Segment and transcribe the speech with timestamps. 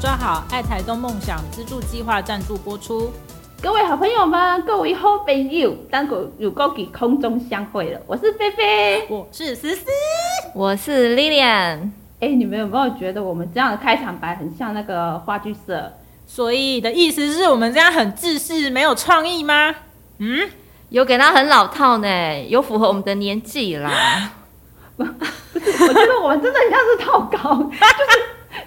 [0.00, 3.12] 委员刘兆好爱台东梦想资助计划赞助播出。
[3.62, 8.00] 各位好朋友们，各位好朋友，当个有高给空中相会了。
[8.06, 9.84] 我是菲菲，我是思思，
[10.54, 11.90] 我是 Lilian。
[12.20, 15.92] 哎，你们有没有觉得我们这样的开场白很像那个话剧社？
[16.26, 19.74] 所以的意思是我们这样很自私、没有创意吗？
[20.18, 20.48] 嗯，
[20.88, 24.32] 有给他很老套呢，有符合我们的年纪啦。
[24.96, 28.20] 不是，我觉得我们真的像是套稿，就是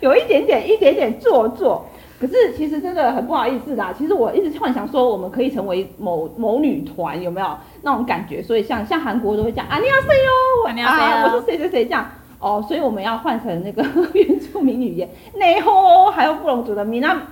[0.04, 1.86] 有一点点、一点点做作。
[2.20, 3.94] 可是其实真的很不好意思啦。
[3.98, 7.48] 其实我一直幻想说，我们可以成为某某女团，有没有
[7.82, 8.42] 那种感觉？
[8.42, 10.32] 所以像像韩国都会讲啊，你要谁哟，
[10.86, 12.64] 啊，我是谁谁谁这样哦。
[12.66, 17.24] 所以我们要换成那个原住民语言，内吼还有布隆族的米娜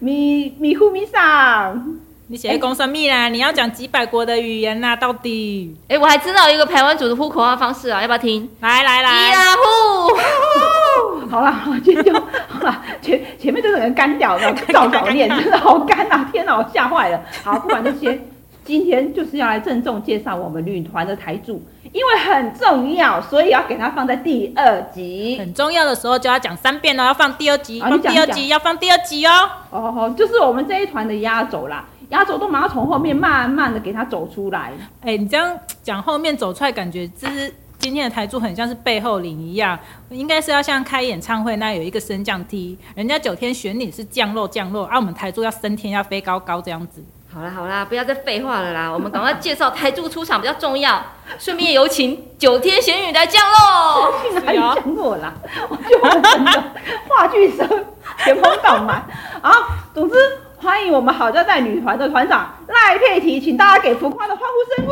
[0.00, 1.98] 米米呼米桑。
[2.26, 3.28] 你写公什密啦？
[3.28, 4.96] 你要讲几百国的语言呐？
[4.96, 5.76] 到底？
[5.88, 8.48] 哎，我还知道一个台湾族的呼口号方式啊，要不要听？
[8.60, 9.60] 来来来，伊拉呼。
[11.28, 11.54] 好了，
[11.84, 16.28] 今天就好了，前前面这个人干掉了，照稿念，真的好干啊！
[16.32, 17.20] 天哪，我吓坏了。
[17.44, 18.20] 好，不管这些，
[18.64, 21.62] 今天就是要来郑重介绍我们旅团的台柱，
[21.92, 25.36] 因为很重要，所以要给它放在第二集。
[25.38, 29.50] 很重要的时候就要讲三遍哦，要放第二集，放第二集，要放第二集哦。
[29.70, 31.84] 哦，就是我们这一团的压轴啦。
[32.10, 34.72] 压轴都马上从后面慢慢的给他走出来。
[35.02, 39.76] 哎，你这样讲后面走出来，感觉就是今天的台柱很像是背后领一样，
[40.10, 47.02] 应该是要像开演唱会那有一个升降梯，人家九天玄女是降落降落，而我们台柱要升天要飞高高这样子。
[47.32, 51.02] 好啦好啦，不要再废话了啦，我们赶快介绍台柱出场比较重要，
[51.38, 54.12] 顺便有请九天玄女来降落。
[54.44, 55.32] 哪里降落啦？
[55.70, 56.64] 我就真的
[57.08, 57.66] 话剧生
[58.24, 59.02] 前锋倒满
[59.40, 59.52] 啊，
[59.94, 60.14] 总之。
[60.62, 64.86] 欢迎我们好家在女团的团长赖佩提，请大家给浮夸的欢呼声！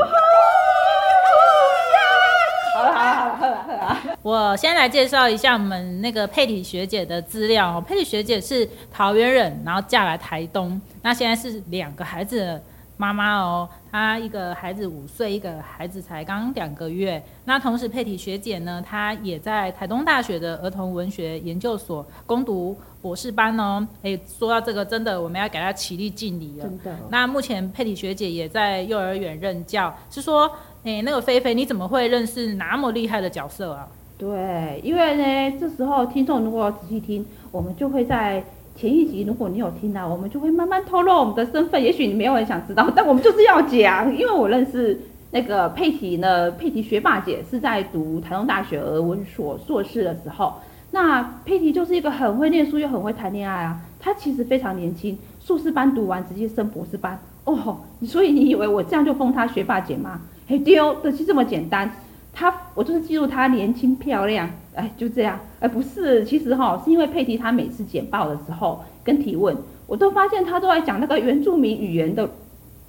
[2.79, 4.19] 好了好了好了，好了。
[4.23, 7.81] 我先来介绍一下我们那个佩提学姐的资料哦。
[7.81, 12.61] 佩提学姐是桃园人，然后嫁来台东，那现在是两个孩子。
[13.01, 17.23] 妈妈哦，她一个孩子五岁，一个孩子才刚两个月。
[17.45, 23.87] 那同时佩蒂学姐呢，她也在台东大学的儿童文学研究所攻读博士班哦。
[24.03, 26.65] 哎，说到这个，真的我们要给她起立敬礼了。
[26.65, 26.99] 真的。
[27.09, 29.97] 那目前佩蒂学姐也在幼儿园任教。
[30.11, 30.51] 是说，
[30.85, 33.89] 哎，那个菲菲，你怎么会认识那么厉害的角色啊？
[34.17, 38.43] 对，因为呢，这时候听众如果仔细听，我们就会在。
[38.81, 41.83] 前一集如果你有听到，我们就会慢慢透露我们的身份。
[41.83, 44.97] 也许你没有很想知道，但我们就是要讲，因为我认识
[45.33, 50.55] 那个佩提呢，佩提学霸姐是在读台中大学俄文所硕士的时候。
[50.93, 53.81] 那佩提就是一个很会念书又很会谈恋爱啊。
[53.99, 57.81] 她其实非常年轻，硕士班读完直接升博士班哦。
[58.07, 60.21] 所以你以为我这样就封她学霸姐吗？
[60.49, 61.91] 嘿丢，的是这么简单。
[62.33, 64.49] 她我就是记住她年轻漂亮。
[64.75, 69.55] 哎，就这样，哎，不是，其实哈，是因为佩蒂他每次简报的时候跟提问，
[69.87, 72.27] 我都发现他都在讲那个原住民语言的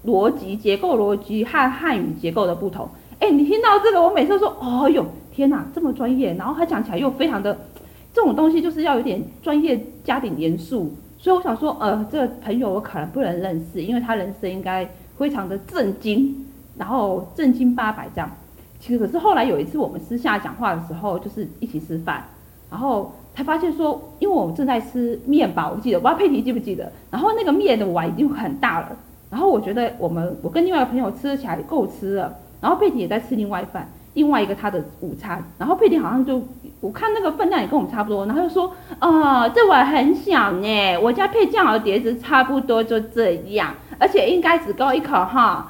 [0.06, 2.88] 逻辑结构逻辑和汉语结构的不同。
[3.20, 7.58] 哎，你听到这个，我每次都说，哦哟，天哪，这么专业，然后他讲起来又非常的，
[8.14, 14.88] 这种东西就是要有点专业加点严肃，所以我想说，呃，这个朋友我可能不能认识，因为他人生应该
[15.18, 16.46] 非常的震惊，
[16.80, 18.32] 然后正经八百这样。
[18.80, 22.24] 其实可是后来有一次我们私下讲话的时候，就是一起吃饭，
[22.72, 28.96] 然后才发现说，因为我们正在吃面包，我记得，不知道佩蒂记不记得，然后那个面的碗已经很大了，
[29.30, 36.42] 然后我觉得我们我跟另外一个朋友吃起来够吃了，然后佩蒂也在吃另外一饭，另外一个他的午餐，然后佩蒂好像就
[36.80, 45.70] 我看那个分量也跟我们差不多，然后就说，啊，这碗很小呢，我家配酱油碟子差不多就这样，而且应该只够一口哈。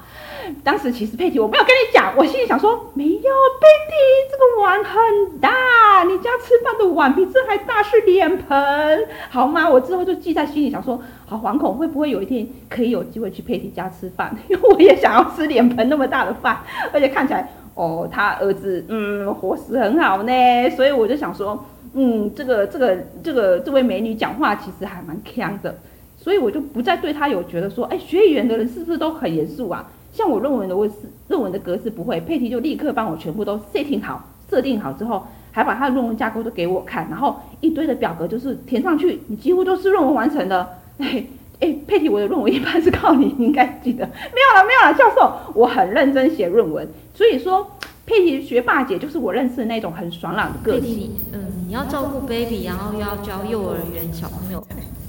[0.64, 3.94] 当时其实佩蒂，我没有跟你讲，我心里想说，没有，佩蒂
[4.30, 9.70] 这个碗很大，你家吃饭的碗比这还大，是脸盆，好吗？
[9.70, 16.58] 我之后就记在心里，想说，好惶恐会不会有一天可以有机会去佩蒂家吃饭， 因为我也想要吃脸盆那么大的饭，
[16.94, 25.78] 而且看起来，哦，他儿子，嗯，伙食很好呢，所以我就想说，嗯，这个这个这个这位美女讲话其实还蛮强的，
[26.18, 29.90] 所以我就不再对她有觉得说，哎，学语言的人是不是都很严肃啊？
[30.20, 30.86] 像我论文的我
[31.30, 40.68] 论文的格式不会，佩蒂就立刻帮我全部都 setting 好，设定好之后，还把他的论文架构都给我看，然后一堆的表格就是填上去，你几乎都是论文完成的。
[40.98, 41.24] 哎
[41.62, 44.06] 哎，佩蒂，我的论文一般是靠你，你应该记得。
[44.06, 47.66] 没有了没有了，教授，我很认真写论文，所以说
[48.06, 51.12] 佩蒂学霸姐就是我认识的那种很爽朗的个性。
[51.32, 54.62] 嗯，你要照顾 baby，然后又要教幼儿园小朋友，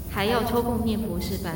[0.09, 1.53] 还要抽空念博士班，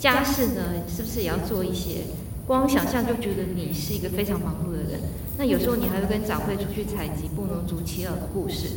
[0.00, 2.00] 家事呢是不是也要做一些？
[2.48, 4.98] 光想象就觉得你是一个非常忙碌的人。
[5.36, 8.68] 那有时候你还会跟长辈出去采集布农族耆老的故事。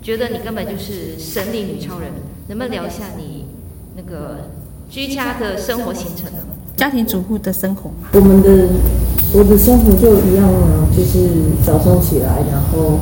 [0.00, 2.12] 觉得你根本就是神力女超人，
[2.46, 3.46] 能不能聊一下你
[3.96, 4.50] 那个
[4.88, 6.38] 居家的生活行程呢？
[6.76, 8.68] 家庭主妇的生活，我们的
[9.34, 11.28] 我的生活就一样啊，就是
[11.66, 13.00] 早上起来，然后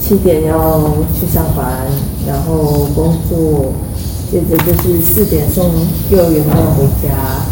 [0.00, 1.86] 七点要去上班，
[2.26, 3.72] 然后工作，
[4.28, 5.70] 接着就是四点送
[6.10, 7.46] 幼儿园到回家，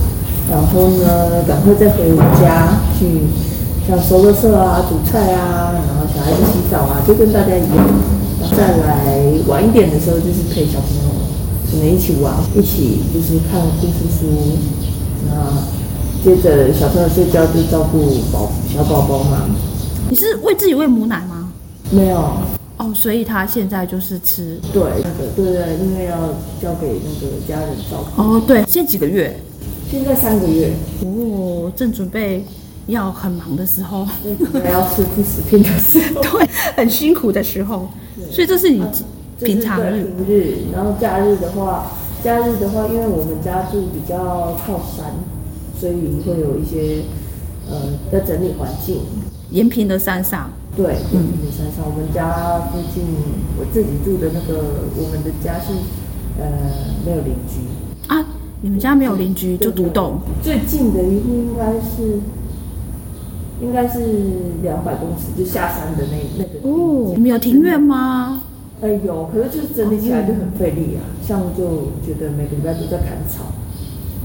[0.51, 3.07] 然后呢，赶快再回家去
[3.87, 7.87] 像收垃圾啊、煮菜啊，然后小孩子洗澡啊，就跟大家一样。
[8.57, 9.17] 再来
[9.47, 11.15] 晚一点的时候，就是陪小朋友，
[11.71, 14.27] 可能一起玩，一起就是看故事书，
[15.29, 17.99] 那接着小朋友睡觉就照顾
[18.33, 19.43] 宝小宝宝嘛。
[20.09, 21.53] 你是喂自己喂母奶吗？
[21.91, 22.19] 没有，
[22.79, 24.59] 哦，所以他现在就是吃。
[24.73, 26.17] 对，那个对对，因为要
[26.61, 28.23] 交给那个家人照顾。
[28.23, 29.39] 哦，对，现在几个月？
[29.91, 30.71] 现在三个月，
[31.03, 32.45] 哦，正准备
[32.87, 34.05] 要很忙的时候，
[34.63, 36.23] 还要吃副食品的时候。
[36.39, 37.89] 对，很辛苦的时候，
[38.31, 38.81] 所以这是你
[39.41, 40.05] 平常对日。
[40.05, 41.91] 平日，然后假日的话，
[42.23, 45.13] 假日的话，因为我们家住比较靠山，
[45.77, 47.03] 所以会有一些
[47.69, 47.77] 呃
[48.13, 49.01] 要整理环境。
[49.51, 53.03] 延平的山上，对，延平的，山上，我们家附近
[53.59, 54.63] 我自己住的那个，
[54.97, 55.73] 我们的家是
[56.39, 56.47] 呃
[57.05, 57.90] 没有邻居，啊，
[58.63, 62.21] 你们家没有邻居就独栋，最近的一户应该是
[63.63, 63.99] 应该是
[64.63, 68.43] 两百公尺，就下山的那那个哦，你们有庭院吗？
[68.83, 73.45] 哎有，可是就是整理起来就很费力啊，像就觉得每个礼拜都在砍草，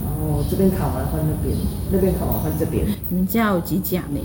[0.04, 1.58] 然后这边砍完换那边，
[1.92, 4.20] 那边砍完换这边，你们家有几甲呢？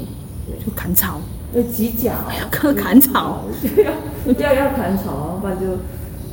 [0.66, 1.20] 就砍草，
[1.54, 5.66] 有几甲哦， 要砍草，对要要要砍草，要不然就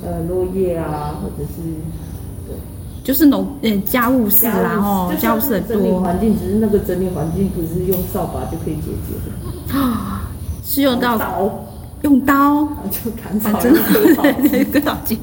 [0.04, 2.07] 呃落叶啊，或者是对。
[3.08, 6.02] 就是农呃家务事啦哦，家务事很多。
[6.02, 10.30] 环境只是那个整理环境不是用扫把就可以解决的，啊，
[10.62, 11.50] 是用到刀。
[12.02, 13.50] 用刀，就砍草。
[13.50, 15.18] 反正用刀对割草机。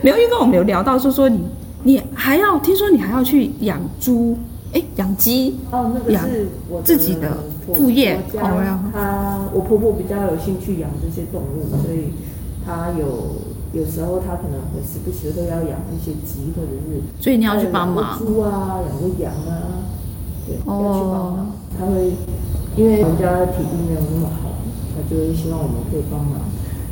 [0.00, 1.38] 没有，因为我们有聊到，说说你
[1.82, 4.34] 你还要听说你还要去养猪，
[4.72, 7.36] 哎，养鸡，哦，那个养是我自己的
[7.74, 12.06] 副业哦然后家她我婆婆比较有兴趣养这些动物，所以
[12.64, 13.36] 她有
[13.72, 19.82] 有时候他可能会时不时都要养一些鸡，或者是所以你要去帮忙猪啊，养个羊啊，
[20.46, 21.52] 对，哦要去帮忙。
[21.78, 22.12] 他会
[22.76, 24.50] 因为人家体力没有那么好，
[24.94, 26.40] 他就会希望我们可以帮忙。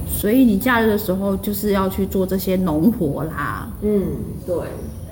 [0.09, 3.69] 所以你假日的时候就是要去做这些农活啦。
[3.83, 4.03] 嗯，
[4.47, 4.57] 对，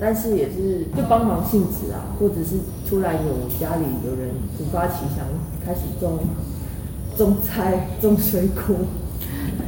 [0.00, 2.56] 但是也是就帮忙性质啊，或者是
[2.88, 5.24] 突然有家里有人突发奇想，
[5.64, 6.18] 开始种
[7.16, 8.74] 种菜、种水果，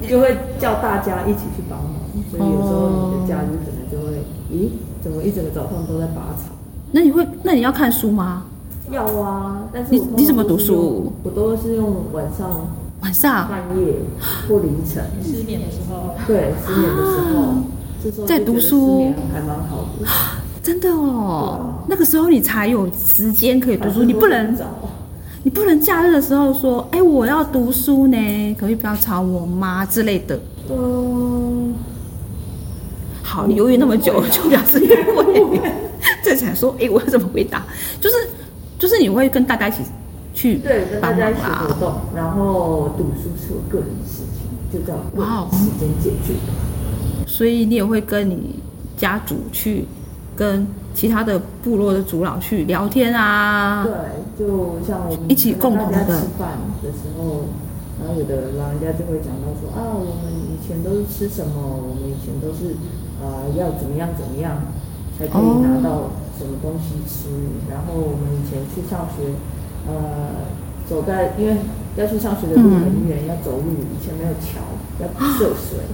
[0.09, 1.93] 就会叫大家一起去帮忙。
[2.31, 4.71] 所以有时候你的假日可能就会，咦，
[5.03, 6.53] 怎么一整个早上都在拔草？
[6.93, 8.45] 那你会，那你要看书吗？
[8.91, 11.13] 要啊，但是你你怎么读书？
[11.23, 12.69] 我都是用晚上、
[13.03, 13.95] 晚上半夜
[14.49, 17.55] 或凌晨，失眠的时候，对，失眠的时候，
[18.03, 20.09] 这时候在读书还蛮好的。
[20.63, 24.65] 真的哦，那个时候你才有时间可以读书，你不能找。
[25.43, 30.39] 你不能假日的时候说，哎，我要读书呢，可不可以不要吵我妈之类的。
[30.69, 31.75] 嗯，
[33.23, 35.61] 好，你犹豫那么久，就表示你 会。
[36.23, 37.65] 这才说，哎，我要怎么回答？
[38.01, 38.17] 就是
[38.79, 39.79] 就是你会跟大家一起
[40.35, 41.77] 去对，跟大家一起活啦。
[41.81, 46.35] 动，然后读书是我个人的事情，就这样哇哦时间解决。
[47.27, 48.57] 所以你也会跟你
[48.97, 49.87] 家族去
[50.37, 53.85] 跟其他的部落的族老去聊天啊。
[53.85, 53.93] 对，
[54.41, 57.45] 就像我们一起共同的大家吃饭的时候，
[58.01, 62.73] 然后有的老人家就会讲到说啊，我们以前都是吃什么，我们以前都是
[63.21, 64.73] 呃要怎么样怎么样
[65.19, 66.09] 才可以拿到
[66.41, 67.29] 什么东西吃，
[67.69, 69.37] 然后我们以前去上学，
[69.85, 70.49] 呃，
[70.89, 71.61] 走在因为
[72.01, 74.65] 要去上学的路很远，要走路，以前没有桥，
[75.05, 75.05] 要
[75.37, 75.85] 涉水。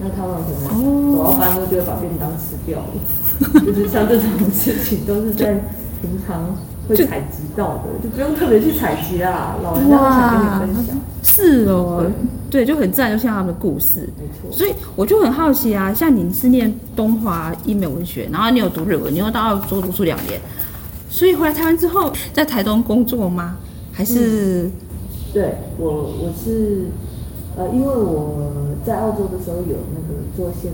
[0.00, 2.94] 那他们可能走到半路就会把便当吃掉了，
[3.66, 5.54] 就是像这种事情都是在
[6.00, 6.54] 平常
[6.88, 10.96] 会采集到的，就不用特别去采集啦，老人家会想跟你分享。
[11.22, 12.10] 是哦，
[12.50, 14.08] 对，就很自然，就像他们的故事。
[14.16, 20.40] 没错，所以我就很好奇啊，像你是念东华医美文学，然后你有读日文，你又到澳洲读书两年，
[21.10, 23.56] 所以回来台湾之后，在台东工作吗？
[23.92, 24.70] 还是、
[25.34, 26.86] 对我我是
[27.56, 28.52] 呃，因为我
[28.86, 30.70] 在澳洲的时候有那个做线，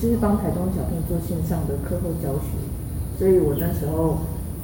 [0.00, 2.54] 就是帮台东小朋友做线上的课后教学，
[3.18, 4.18] 所以我那时候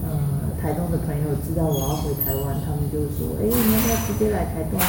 [0.05, 4.85] 呃，台东的朋友知道我要回台湾，他们就说，哎、你要不要直接来台东啊？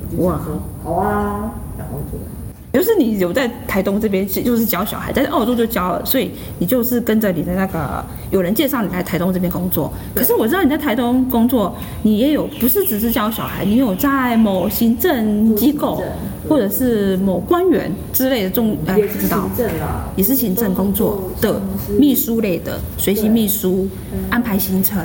[0.00, 2.45] 我就想说好啊，然后就来。
[2.76, 9.90] 就是你有在台东这边就是教小孩，但是澳洲就教了，所以你就是跟着你的那个有人介绍你来台东这边工作。
[10.14, 16.02] 可是我知道你在台东工作，你也有不是只是教小孩，你有在某行政机构
[16.46, 19.56] 或者是某官员之类的中，呃，也是不知道行。
[19.56, 21.58] 政啦，也是行政工作的
[21.98, 23.88] 秘书类的，随行秘书，
[24.28, 25.02] 安排行程。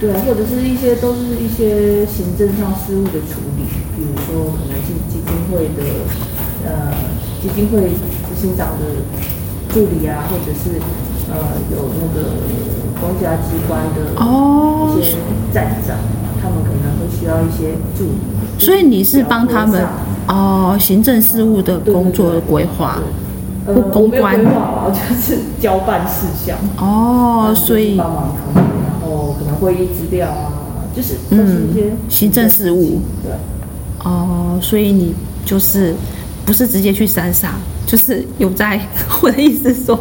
[0.00, 3.64] 对啊，或者是一些都是一些行政上事务的处理，
[3.96, 5.82] 比如说可能是基金会的
[6.64, 6.92] 呃
[7.42, 8.84] 基金会执行长的
[9.72, 10.78] 助理啊，或者是
[11.30, 11.36] 呃
[11.70, 12.28] 有那个
[13.00, 15.16] 公家机关的哦一些
[15.52, 15.96] 站长，
[16.40, 18.18] 他们可能会需要一些助理。
[18.58, 19.84] 所以你是帮他们
[20.28, 22.98] 哦，行政事务的工作的规划
[23.66, 24.38] 呃，或公我没有关
[24.92, 26.56] 就是交办事项。
[26.78, 30.52] 哦，所以帮忙他们，然后可能会议资料啊，
[30.94, 31.68] 就是嗯
[32.08, 33.32] 行政事务对，
[34.04, 35.14] 哦，所以你
[35.44, 35.94] 就是
[36.44, 37.52] 不是直接去山上，
[37.86, 38.80] 就是有在
[39.22, 39.98] 我的意思是说，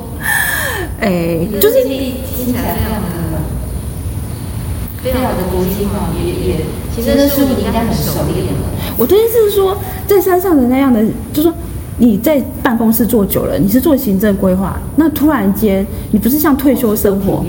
[1.00, 3.08] 哎，就是听听起来非常的
[5.04, 6.56] 非常的国际化，也也
[6.96, 8.60] 行政事务你应该很熟练了。
[8.98, 11.54] 我的意思是说，在山上的那样的，就是说
[11.98, 17.44] 你在办公室做久了，你是做行政规划，那突然间你不是像退休生活，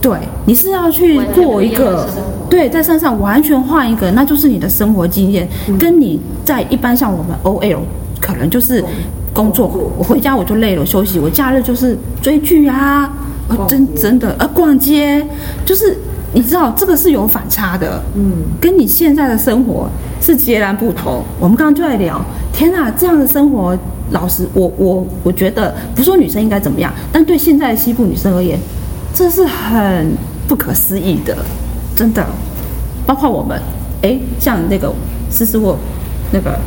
[0.00, 2.08] 对，你是要去过一个，
[2.48, 5.48] 对，在山上完全换一个，那就是你的生活经验，
[5.78, 7.80] 跟你在一般像我们 OL
[8.20, 8.82] 可能就是
[9.32, 9.66] 工作，
[9.98, 13.12] 我回家我就累了休息，我假日就是追剧啊，
[13.48, 15.24] 呃，真真的啊逛街，
[15.64, 15.96] 就是
[16.32, 19.88] 你知道这个是有反差的，嗯，跟你现在的生活
[20.20, 21.22] 是截然不同。
[21.38, 22.20] 我们刚刚就在聊，
[22.52, 23.76] 天啊，这样的生活，
[24.10, 28.58] 老实，我我我觉得，不说女生应该怎么样，但对现在的西部女生而言，
[29.14, 30.12] 这是很
[30.48, 31.36] 不可思议的，
[31.94, 32.24] 真的。
[33.06, 33.60] 包括我们，
[34.02, 34.92] 哎，像那个
[35.30, 35.76] 思思或
[36.32, 36.58] 那个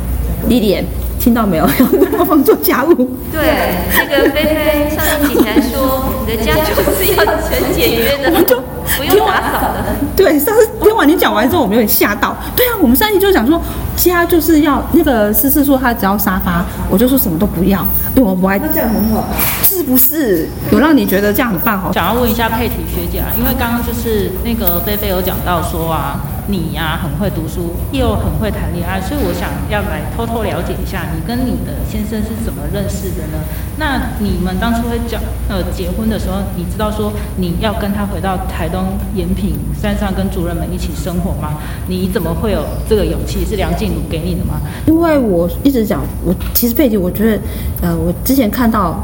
[0.48, 0.74] 丽丽，
[1.20, 1.66] 听到没有？
[1.66, 2.94] 要帮忙做家务。
[3.30, 8.58] 对，那个菲菲上一集才说，你的家就是要很简约的， 就
[8.96, 9.94] 不用打扫的。
[10.16, 12.34] 对，上次听完你讲完之后，我们有点吓到。
[12.56, 13.60] 对啊，我们上一集就讲说，
[13.96, 17.84] 家就是要那个思思说她只要沙发，我就说什么都不要，
[18.16, 19.36] 因为我不爱，那这样很好啊。
[19.62, 20.48] 是不是？
[20.72, 21.92] 有让你觉得这样很棒哦？
[21.92, 26.18] 想要问一下佩体学姐啊，因为刚刚就是那个菲菲有讲到说啊，
[26.50, 33.38] 你呀、很会读书，又很会谈恋爱，所以我想要来偷偷了解一下，你跟你的先生是怎么认识的呢？
[33.78, 41.58] 那你们当初会讲呃结婚的时候，你知道说你要跟他回到台东延平山上跟族人们一起生活吗？
[41.86, 43.44] 你怎么会有这个勇气？
[43.44, 44.60] 是梁静茹给你的吗？
[44.86, 47.42] 因为我一直讲，我其实佩姐，我觉得，
[47.82, 49.02] 呃，我之前看到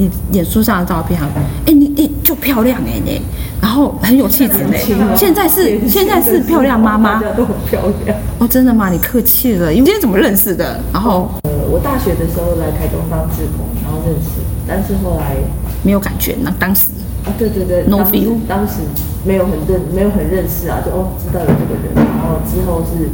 [0.00, 1.28] 你脸书上的照片啊，
[1.66, 3.20] 哎，你你就漂亮哎你，
[3.60, 4.72] 然后很有气质呢。
[5.14, 8.16] 现在是 现在是漂亮妈妈都很漂亮。
[8.38, 8.88] 哦，真的吗？
[8.88, 9.68] 你客气了。
[9.68, 10.80] 你们今天怎么认识的？
[10.90, 15.36] 然后呃，我大学的时候来台东当志工，然后认识，但是后来
[15.82, 16.86] 没有感觉，那当时
[17.26, 18.80] 啊，对对对 No feel 当时
[19.22, 23.10] 没有很认没有很认识啊，就哦知道有这个人，然后之后是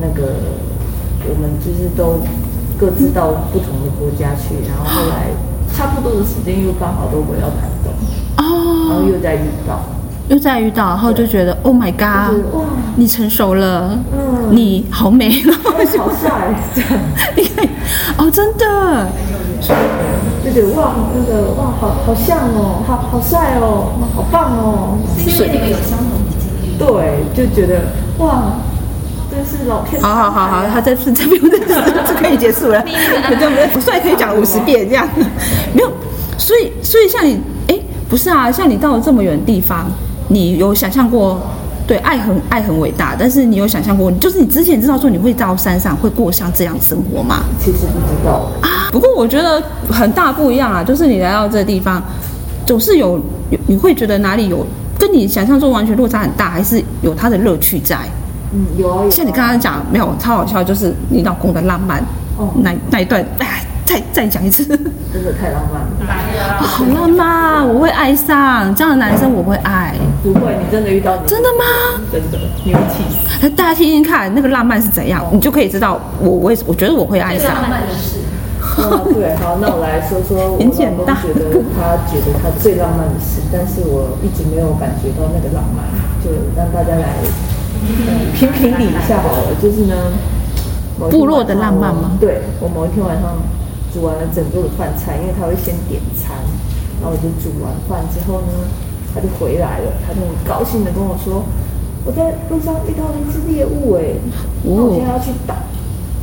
[0.00, 0.34] 那个
[1.28, 2.22] 我们就是都
[2.78, 5.26] 各自到不同的国家去，然后后来
[5.78, 7.92] 差不多的时间又刚好都回到台东，
[8.36, 9.78] 然哦，后又再遇到，
[10.28, 12.64] 又再遇到，然后就觉得 Oh my God，是哇，
[12.96, 14.48] 你成熟了，嗯。
[14.50, 16.52] 你好美，然后就好帅，
[17.36, 17.64] 你看，
[18.18, 19.06] 哦，真的，
[20.44, 26.76] 就觉得哇那个哇好好像哦，好好帅哦，好棒哦，是因为你们有相同的经历。
[26.76, 27.82] 对，就觉得
[28.18, 28.52] 哇，
[29.38, 30.02] 真是老天。
[30.02, 33.70] 好好好好，他这次这边就可以结束了， 对不对？
[33.74, 35.08] 我帅可以讲五十遍这样，
[35.72, 35.90] 没有，
[36.36, 37.78] 所以所以像你，哎，
[38.08, 39.86] 不是啊，像你到了这么远的地方，
[40.28, 41.40] 你有想象过？
[41.86, 47.44] 对，爱很爱很伟大，但是你有想象过，就是你之前知道说你会到山上会过像这样生活吗？
[47.58, 52.02] 其实不知道，啊，不过我觉得很大不一样啊，就是你来到这个地方，
[52.66, 53.18] 总是有
[53.50, 54.66] 有你会觉得哪里有
[54.98, 58.00] 跟你想象中完全落差很大，还是有它的乐趣在。
[58.52, 59.10] 嗯，有啊有啊。
[59.10, 62.00] 像你刚刚讲，没有超好笑，就是你老公的浪漫，
[62.36, 66.12] 哦那那一段，哎，再再讲一次，真的太浪漫了。
[66.12, 72.00] 啊好浪漫，我会爱上这样的男生，我会爱，不会，你真的遇到你真的吗？
[72.12, 73.38] 真的，你会气死。
[73.42, 77.54] 那大家听听看，那个浪漫是怎样，你就可以知道我我也我觉得我会爱上。
[77.68, 78.18] 漫的事，
[78.78, 85.84] 哦，对，好，那我来说说 我很简老公觉得他觉得他最浪漫的事，但是我一直没有感觉到那个浪漫，
[86.22, 87.30] 就让大家来嗯
[88.34, 89.54] 评评理一下好了。
[89.60, 89.94] 就是呢，
[91.10, 93.36] 部落的浪漫吗对，我某一天晚上
[93.92, 96.36] 煮完了整桌的饭菜，因为他会先点餐，
[97.00, 98.52] 然后我就煮完饭之后呢，
[99.14, 101.44] 他就回来了，他就很高兴的跟我说，
[102.04, 104.18] 我在路上遇到了一只猎物哎，
[104.64, 105.54] 那我现在要去打。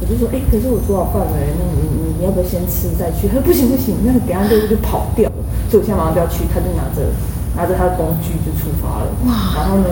[0.01, 3.31] 我就说，哎、可是我煮好饭了，那你你你要不要先吃再去？
[3.31, 5.39] 他 说不行不行，那个等一下就就跑掉了，
[5.71, 7.07] 所以我现在马上就要去，他就拿着
[7.55, 9.07] 拿着他的工具就出发了。
[9.24, 9.55] 哇！
[9.55, 9.88] 然后呢，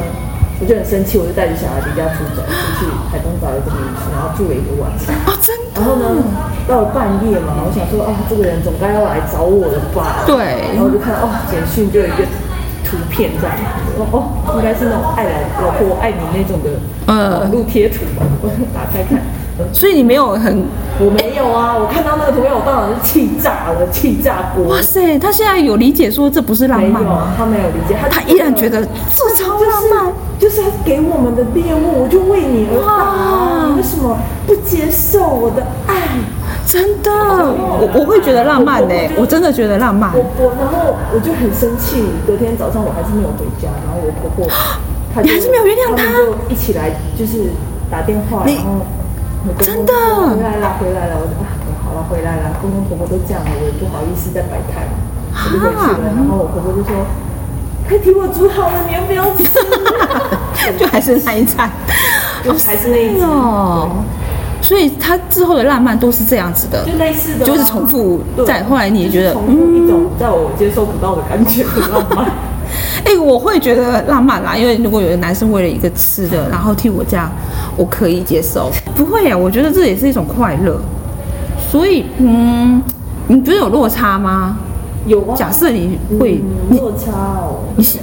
[0.63, 5.11] 我就很生气，我就带着小孩离家出走，就去台东找了一个民宿，然后住了一个晚上。
[5.27, 5.75] 哦，真的。
[5.75, 6.23] 然后呢，
[6.65, 10.23] 到了半夜嘛，我想说，哦，这个人总该要来找我了吧？
[10.25, 12.23] 对然后我就看，哦，简讯就有一个
[12.87, 13.53] 图片这样，
[13.99, 16.79] 哦哦，应该是那种爱来老婆我爱你那种的
[17.11, 18.23] 嗯网络贴图吧。
[18.39, 19.19] 我打开看，
[19.75, 20.63] 所以你没有很，
[21.03, 24.63] 我没有啊，我看到那个图片，我当然是气炸了，气炸锅。
[24.71, 28.79] 哇塞，他现在有理解说这不是浪漫吗？，他没有理解，他他依然觉得
[29.11, 30.13] 这超浪漫。
[30.43, 34.11] 就是他给我们的猎物，我就为你而打你为什么
[34.45, 36.19] 不接受我的爱？
[36.67, 40.19] 真的，我我会觉得浪漫呢、我真的觉得浪漫我。
[40.35, 44.43] 我然后我就很生气，隔天早上我还是没有回家，然后我婆婆
[45.15, 47.47] 她 就你还是没有原谅她他们就一起来就是
[47.87, 48.83] 打电话，然后
[49.63, 49.95] 真的
[50.27, 51.47] 回来了，回来了，我就啊
[51.87, 54.83] 好了回来了，公公婆婆都这样了，我也不好意思再摆摊，
[55.31, 56.99] 我就回去了，然后我婆婆就说。
[57.87, 59.43] 快替我煮好了，你要不要吃？
[60.79, 61.69] 就还是那一餐，
[62.43, 63.89] 就还是那一餐哦。
[64.61, 72.25] 所以他之后的浪漫都是这样子的，就类似的啊，就是重复对在后来你也觉得就是重复一种在我接受不到的感觉的浪漫。
[73.05, 77.29] 哎、我会觉得浪漫啦，因为如果有个男生为了一个吃的，然后替我这样，
[77.75, 78.71] 我可以接受。
[78.95, 80.79] 不会呀，我觉得这也是一种快乐。
[81.69, 82.81] 所以，嗯，
[83.27, 84.57] 你不是有落差吗？
[85.05, 87.99] 有啊，假设你会，嗯落差哦，你喜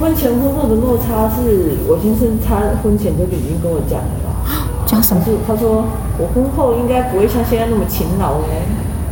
[0.00, 4.66] 婚前婚后的落差是我先生他婚前就已经跟我讲了啦。
[4.84, 5.22] 讲什么？
[5.24, 5.26] 他？
[5.26, 5.84] 说他说
[6.18, 8.62] 我婚后应该不会像现在那么勤劳嘞，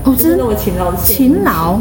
[0.05, 1.79] 哦，真就是那么勤劳的勤勤劳。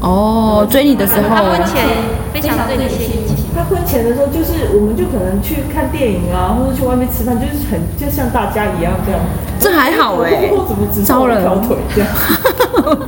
[0.00, 1.86] 哦，追你的时候，他婚前
[2.32, 3.27] 非常对你献
[3.58, 9.20] 他婚前的时候，就是我们就可能去看电影啊，或者去外面吃饭，就是很就像大家一样这样。
[9.58, 12.08] 这还好哎、婚后怎么只招了一条腿这样？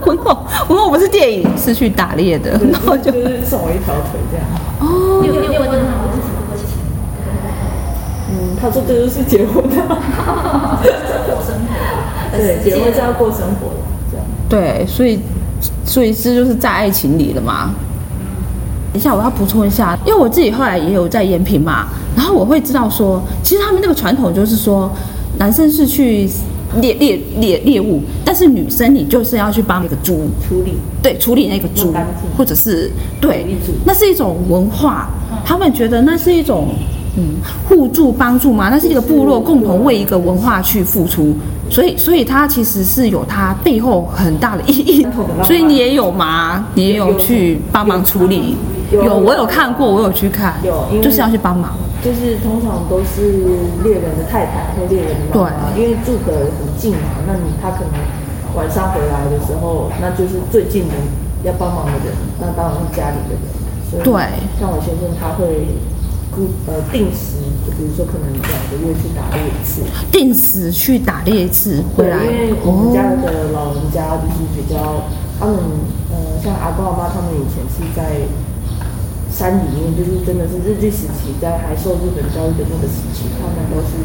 [0.03, 4.45] 婚后，婚后不是电影，是去打猎的，然后就就是送我一条腿这样。
[4.81, 6.67] 哦，你有你有问他为什么会请？
[8.33, 9.97] 嗯，他说这就是结婚的生活。
[12.37, 13.79] 对，结婚是要过生活的，
[14.11, 14.27] 这样。
[14.49, 15.21] 对，所以
[15.85, 17.71] 所以这就是在爱情里了嘛。
[18.93, 24.91] 等一下，我要补充一下，因为我自己后来也有在延平嘛，然后我会知道说，其实他们那个传统就是说，
[25.39, 26.29] 男生是去
[26.81, 30.29] 猎猎猎猎物，但是女生你就是要去帮那个猪。
[30.49, 30.75] 处理。
[31.03, 31.95] 对，处理那个猪
[32.37, 35.09] 或者是对那是一种文化，
[35.45, 36.69] 他们觉得那是一种
[37.17, 37.37] 嗯
[37.69, 41.35] 互助帮助嘛，那是一个部落共同为一个文化去付出，
[41.71, 45.07] 所以所以它其实是有它背后很大的意义
[45.45, 46.67] 所以你也有吗？
[46.75, 48.57] 你也有去帮忙处理？
[48.91, 51.73] 有有，我有看过，我有去看，有就是要去帮忙。
[52.03, 53.45] 就是通常都是
[53.85, 57.93] 猎人的太太或猎人的妈妈，因为住得很近嘛，那你他可能
[58.57, 60.95] 晚上回来的时候，那就是最近的
[61.45, 63.43] 要帮忙的人，那当然是家里的人。
[63.91, 64.13] 所以对
[64.59, 65.67] 像我先生他会
[66.35, 67.40] 固呃定时，就
[67.77, 75.57] 比如说可能两个月去打猎一次，定时去打猎一次回对，来因为我们家哦，的老人家就是比较，他们
[76.11, 78.27] 呃，像阿公阿妈他们以前是在
[79.31, 83.97] 山里面，就是真的是日据时期，在还受日本教育的那个时期，他们都是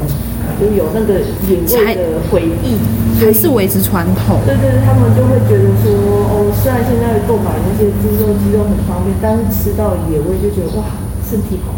[0.61, 2.77] 就有那个野味的回忆，
[3.19, 4.39] 还是维持传统。
[4.45, 5.91] 对对对，他们就会觉得说，
[6.29, 10.85] 哦，虽然现在购买那些猪肉、鸡肉很方便，但是吃到野味就觉得哇，
[11.27, 11.74] 身体好美。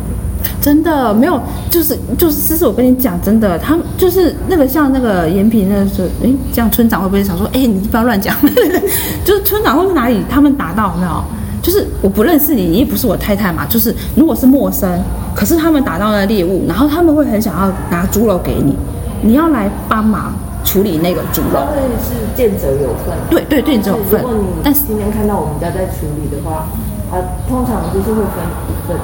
[0.61, 1.39] 真的没有，
[1.69, 8.35] 就是就是，思思我跟你讲，真的，他们就是那个像那个延平那个时候，哎，这样村长会不会想说，哎，你不要乱讲？
[9.23, 11.23] 就是村长会哪里他们打到有没有？
[11.61, 13.65] 就是我不认识你，你也不是我太太嘛。
[13.67, 14.89] 就是如果是陌生，
[15.35, 18.75] 可是他们打到了猎物，然后他们会很想要拿猪肉给你，
[19.21, 21.59] 你要来帮忙处理那个猪肉。
[22.01, 23.15] 是见者有份。
[23.29, 26.67] 对对对，者有份如果你，但是今天看到我们家在处理的话，
[27.11, 28.95] 啊，通常就是会分一份，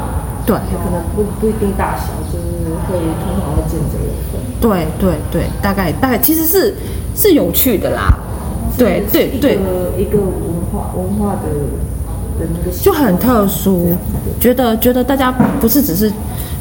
[0.46, 4.42] 对可能不不一定大小，就是会通常会见者有份。
[4.60, 6.76] 对对对，大概大概其实是
[7.16, 8.14] 是有趣的啦。
[8.78, 9.54] 对对对。
[9.54, 9.62] 一个
[10.00, 11.50] 一个文化文化的
[12.40, 13.90] 的那个就很特殊，
[14.40, 16.12] 觉得觉得大家不是只是，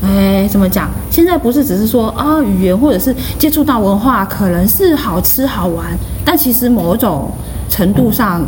[0.02, 0.90] 哎，怎么讲？
[1.10, 5.86] 现在不是只是说啊语言或者是接触到文化，可能是好吃好玩，
[6.24, 7.30] 但其实某种
[7.68, 8.42] 程度上，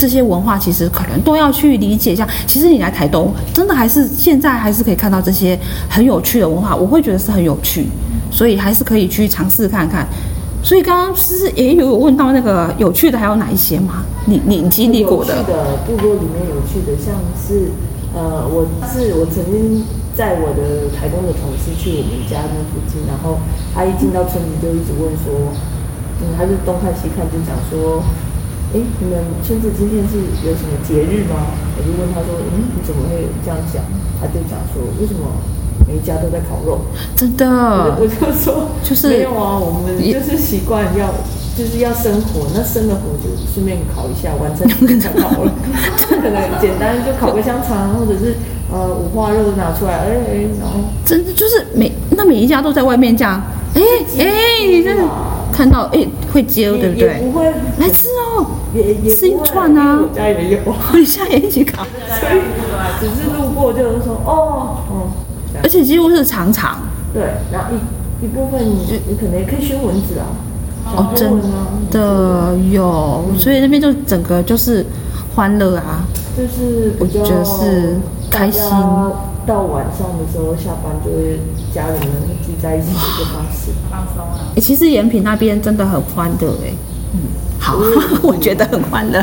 [0.00, 2.26] 这些文化其实可能都要去理解一下。
[2.46, 5.58] 其实你来台东，真的还是现在还是可以看到这些
[5.90, 7.86] 很有趣的文化，我会觉得是很有趣，
[8.30, 10.08] 所以还是可以去尝试看看。
[10.62, 14.02] 所以刚刚是不是也有问到那个有趣的还有哪一些吗？
[14.24, 15.52] 你你经历过的有趣？
[15.52, 17.68] 的部落里面有趣的，像是
[18.14, 19.84] 呃，我是我曾经
[20.16, 23.38] 在我的台东的同事去我们家那附近，然后
[23.74, 25.52] 他一进到村里就一直问说，
[26.20, 28.02] 嗯，他就东看西看，就讲说，
[28.72, 31.46] 哎，你们村子今天是有什么节日吗？
[31.76, 33.82] 我就问他说，嗯，你怎么会这样讲？
[34.20, 35.26] 他就讲说，为什么
[35.88, 36.80] 每一家都在烤肉？
[37.16, 37.46] 真的
[37.98, 41.12] 我就说， 就是没有啊，我们就是习惯要。
[41.58, 44.64] 就是要生火，那生了火就顺便烤一下，完成
[44.98, 45.52] 就好了。
[46.08, 48.34] 可能简单就烤个香肠，或者是
[48.72, 53.42] 呃五花肉拿出来，哎哎，然后真的就是每那每一家都在外面这样，
[53.74, 53.82] 哎
[54.20, 55.02] 哎，你真的
[55.52, 57.18] 看到哎会接哦，对不对？
[57.20, 57.44] 不会
[57.78, 58.06] 来吃
[58.38, 58.46] 哦，
[59.14, 59.98] 吃一不会串啊。
[60.02, 60.58] 我家也有，
[60.98, 62.40] 你现在也一起烤，所以
[63.00, 65.10] 只是路过就是说哦哦，
[65.62, 66.78] 而且几乎是常常
[67.12, 70.26] 对，然后一一部分你你可能也可以熏蚊子啊，
[70.96, 74.84] 哦，真啊，的有，所以那边就整个就是
[75.34, 76.04] 欢乐啊，
[76.36, 77.98] 就是我觉得是
[78.30, 78.62] 开心。
[79.46, 81.40] 到晚上的时候下班就会
[81.74, 82.08] 家人们
[82.46, 83.72] 聚在一起的一个方式。
[83.90, 84.52] 放松啊。
[84.54, 86.72] 欸其实延平那边真的很欢乐哎、
[87.12, 87.20] 嗯，
[87.58, 87.76] 好，
[88.22, 89.18] 我觉得很欢乐。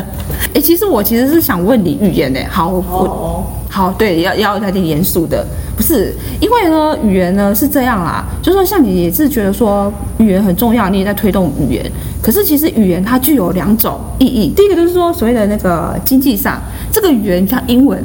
[0.54, 5.46] 哎、其实我其实是想问你语言哎、好，我好，对，要要有点严肃的，
[5.76, 18.02] 不是因为呢，语言呢是这样啦，就说像你也是觉得说语言很重要，你也在推动语言，可是其实语言它具有两种意义，第一个就是说所谓的那个经济上，这个语言像英文、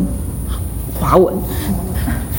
[1.00, 1.34] 华文。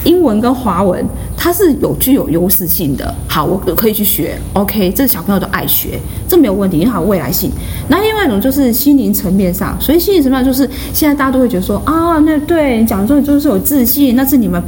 [0.05, 1.03] 英文跟华文
[1.37, 3.15] 它是有具有优势性的。
[3.29, 7.51] 好，我我可以去学，OK，这小朋友都爱学，这没有问题，因为它有未来性。
[7.89, 14.63] 那另外一种就是心灵层面上，所以心灵层面上就是现在大家都会觉得说啊，那对你讲的这个就是有自信，那是你们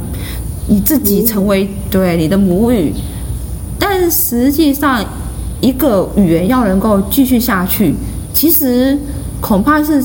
[0.67, 2.93] 你自己成为对你的母语，
[3.79, 5.03] 但实际上
[5.61, 7.95] 一个语言要能够继续下去，
[8.33, 8.97] 其实
[9.41, 10.03] 恐怕是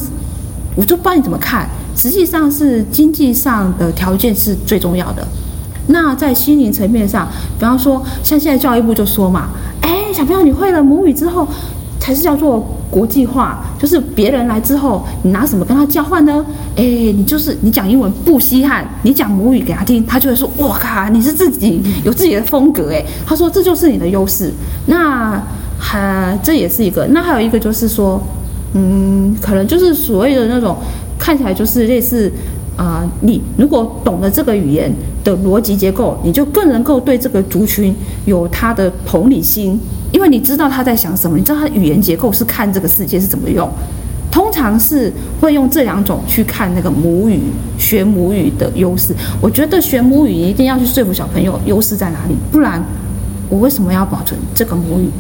[0.75, 1.69] 我就不知道你怎么看。
[1.95, 5.29] 实际上是经济上的条件是最重要的。
[5.87, 9.49] 那在心灵层面上，比方说，像现在教育部就说嘛，
[9.81, 11.47] 哎，小朋友你会了母语之后，
[11.99, 16.45] 才是叫做国际化，就是别人来之后，你拿什么跟他交换呢？
[16.77, 24.53] 哎，你就是你讲英文不稀罕，你讲母语给他听，他就会说，哇靠，你是自己有自己的风格，哎，他说这就是你的优势。
[24.87, 25.41] 那
[25.79, 28.21] 还这也是一个，那还有一个就是说，
[28.75, 30.77] 嗯，可能就是所谓的那种
[31.19, 32.31] 看起来就是类似
[32.77, 39.79] 啊、你如果懂得这个语言的逻辑结构，你就更能够对这个族群有他的同理心，
[40.11, 43.69] 因为你知道他在想什么，你知道他语言结构是看这个世界是怎么用。
[44.31, 47.39] 通常是会用这两种去看那个母语
[47.77, 49.15] 学母语的优势。
[49.43, 52.83] 我觉得学母语一定要去说服小朋友优势在哪里，不然
[53.51, 55.11] 我为什么要保存这个母语？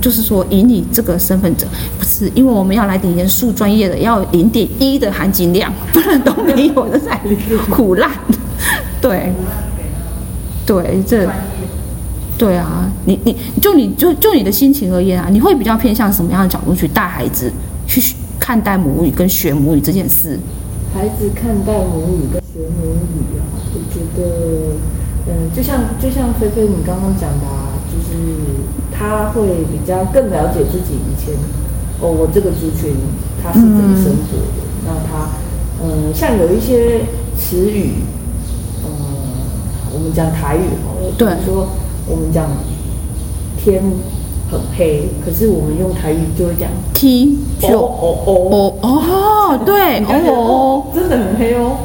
[0.00, 1.66] 就是说，以你这个身份者，
[1.98, 7.20] 不是因为我们要来点严肃专业的，要零点一的含金量，不 然都没有的在
[7.70, 8.10] 苦烂。
[9.00, 9.32] 对，
[10.66, 11.28] 对，这，
[12.36, 17.52] 对啊，你你就你就就你的心情而言啊，你会比较偏向什么样的角度去带孩子
[17.86, 20.38] 去看待母语跟学母语这件事？
[20.94, 23.42] 孩子看待母语跟学母语啊，
[23.74, 24.74] 我觉得，
[25.26, 28.18] 嗯，就像就像菲菲你刚刚讲的啊，就是
[28.98, 31.32] 他会比较更了解自己以前，
[32.00, 32.96] 哦，我这个族群
[33.40, 35.28] 他是怎么生活的，那他，
[35.80, 37.02] 嗯，像有一些
[37.38, 37.92] 词语，
[38.84, 38.90] 嗯，
[39.94, 41.68] 我们讲台语好了，对比如说
[42.08, 42.50] 我们讲
[43.56, 43.80] 天
[44.50, 48.32] 很黑，可是我们用台语就会讲 T 哦就哦哦。
[48.50, 51.76] 哦哦，对你看起来哦哦，真的很黑哦。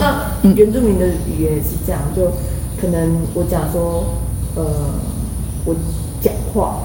[0.00, 2.26] 那原住民的语言也是这样，就
[2.80, 4.04] 可能我讲说，
[4.54, 4.62] 呃，
[5.64, 5.74] 我
[6.20, 6.78] 讲话，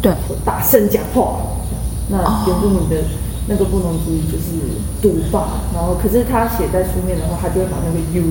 [0.00, 1.38] 对我大声讲话，
[2.08, 2.96] 那原住民的
[3.46, 4.54] 那个不能注意就是
[5.00, 8.22] 赌霸，然后可是他写在书面的话，他就会把那个 u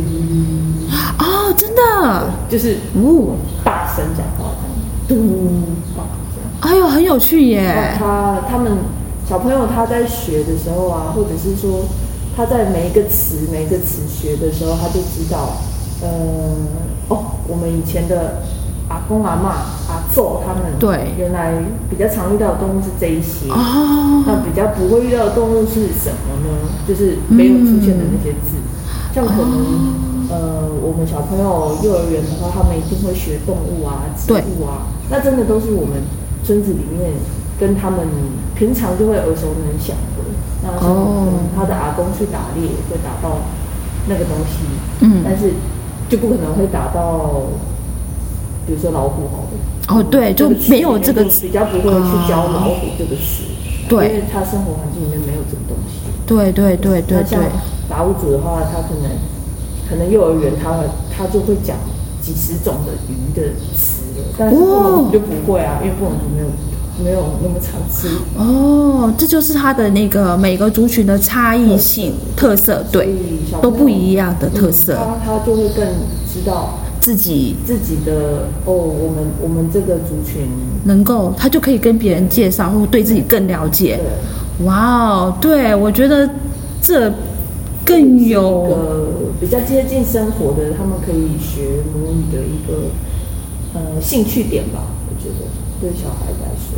[1.20, 4.54] 哦，真的，就是呜，大声讲话
[5.08, 5.50] 这样，赌
[5.96, 6.04] 霸
[6.36, 6.50] 这样。
[6.62, 7.94] 哎呦，很有趣耶。
[7.98, 8.78] 他他们
[9.28, 11.86] 小朋友他在学的时候啊，或者是说
[12.36, 15.58] 他在每一个词每一个词学的时候，他就知道，
[16.02, 16.08] 呃，
[17.10, 18.44] 哦，我们以前的
[18.90, 19.50] 阿公阿妈
[19.90, 21.14] 阿祖他们对。
[21.18, 21.54] 原来
[21.90, 26.70] 比较常遇到的动物是这一些，哦，那比较不会遇到的动物是什么呢？
[26.88, 28.58] 就是没有出现的那些字，
[29.14, 30.08] 像可能。
[30.30, 36.04] 呃，我们小朋友幼儿园的话，他们一定会学动物啊、植物啊，那真的都是我们
[36.44, 37.14] 村子里面
[37.58, 38.00] 跟他们
[38.54, 40.24] 平常就会耳熟能详的。
[40.62, 43.38] 那像可能他的阿公去打猎会打到
[44.10, 44.68] 那个东西，
[45.00, 45.22] 嗯。
[45.24, 45.54] 但是
[46.10, 47.44] 就不可能会打到，
[48.68, 49.50] 比如说老虎好了。
[49.88, 53.48] 哦，对，就没有这个就比较不会去教老虎这个词，
[53.88, 56.04] 对因为他生活环境里面没有这个东西。
[56.28, 57.40] 对对对对对，
[57.90, 59.10] 达悟族的话，他可能
[59.90, 61.78] 可能幼儿园他他就会讲
[62.22, 66.48] 几十种的鱼的词了，但是布农族就不会啊，因为布农族没有
[67.06, 68.10] 没有那么常吃。
[68.38, 73.16] 哦，这就是它的那个每个族群的差异性特色，对
[73.62, 75.88] 都不一样的特色，嗯他他就会更
[76.28, 76.78] 知道
[77.08, 80.42] 自己自己的哦，我们我们这个族群
[80.84, 83.98] 能够，他就可以跟别人介绍，或对自己更了解。
[84.66, 86.30] 哇哦，对我觉得
[86.82, 87.10] 这
[87.86, 89.08] 更一有个
[89.40, 92.90] 比较接近生活的，他们可以学母语的一个
[93.74, 94.84] 呃兴趣点吧。
[95.08, 95.46] 我觉得
[95.80, 96.78] 对小孩来说，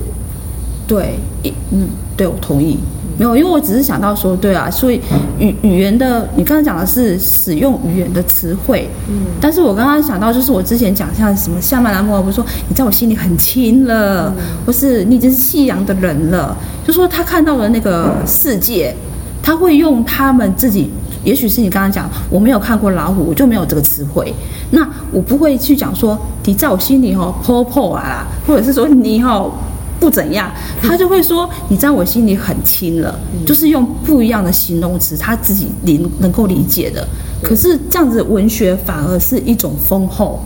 [0.86, 2.78] 对，一嗯，对我同意。
[3.20, 5.02] 没有，因为我只是想到说，对啊，所以
[5.40, 14.34] 语语言的，你刚才讲的是使用语言的词汇，嗯，但是我刚刚想到，就是我之前讲像什么夏曼男朋友不是说你在我心里很亲了，
[14.66, 16.56] 或是你已经是夕阳的人了，
[16.88, 18.96] 就说他看到了那个世界，
[19.44, 20.90] 他会用他们自己，
[21.26, 24.34] 也许是你刚刚讲我没有看过老虎，我就没有这个词汇，
[24.72, 29.52] 那我不会去讲说你在我心里哦婆婆啊，或者是说你哦。
[30.00, 37.06] 不怎样，他就会说你在我心里很轻了，就是用不一样的形容词，他自己理能够理解的。
[37.44, 40.40] 可是这样子文学反而是一种丰厚，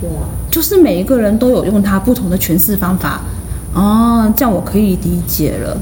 [0.00, 3.20] 对啊，就是每一个人都有用他不同的诠释方法。
[3.74, 5.76] 哦，这样我可以理解了。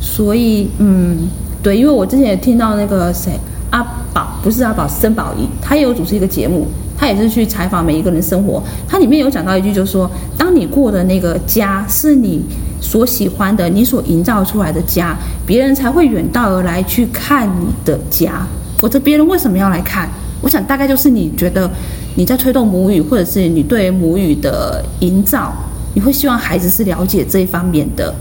[0.00, 1.28] 所以，嗯，
[1.62, 3.32] 对，因为我之前也听到那个谁
[3.70, 3.82] 阿
[4.12, 6.66] 宝，不是阿宝，曾宝仪，他也有主持一个节目，
[6.98, 8.62] 他也是去采访每一个人生活。
[8.86, 12.42] 他里面有讲到一句，就是说，当你过的那个家是你
[12.82, 15.16] 所喜欢的，你所营造出来的家，
[15.46, 18.46] 别人才会远道而来去看你的家。
[18.76, 20.08] 否则，别人为什么要来看？
[20.42, 21.70] 我想大概就是你觉得
[22.16, 25.54] 你在推动母语，或者是你对母语的营造，
[25.94, 28.12] 你会希望孩子是了解这一方面的，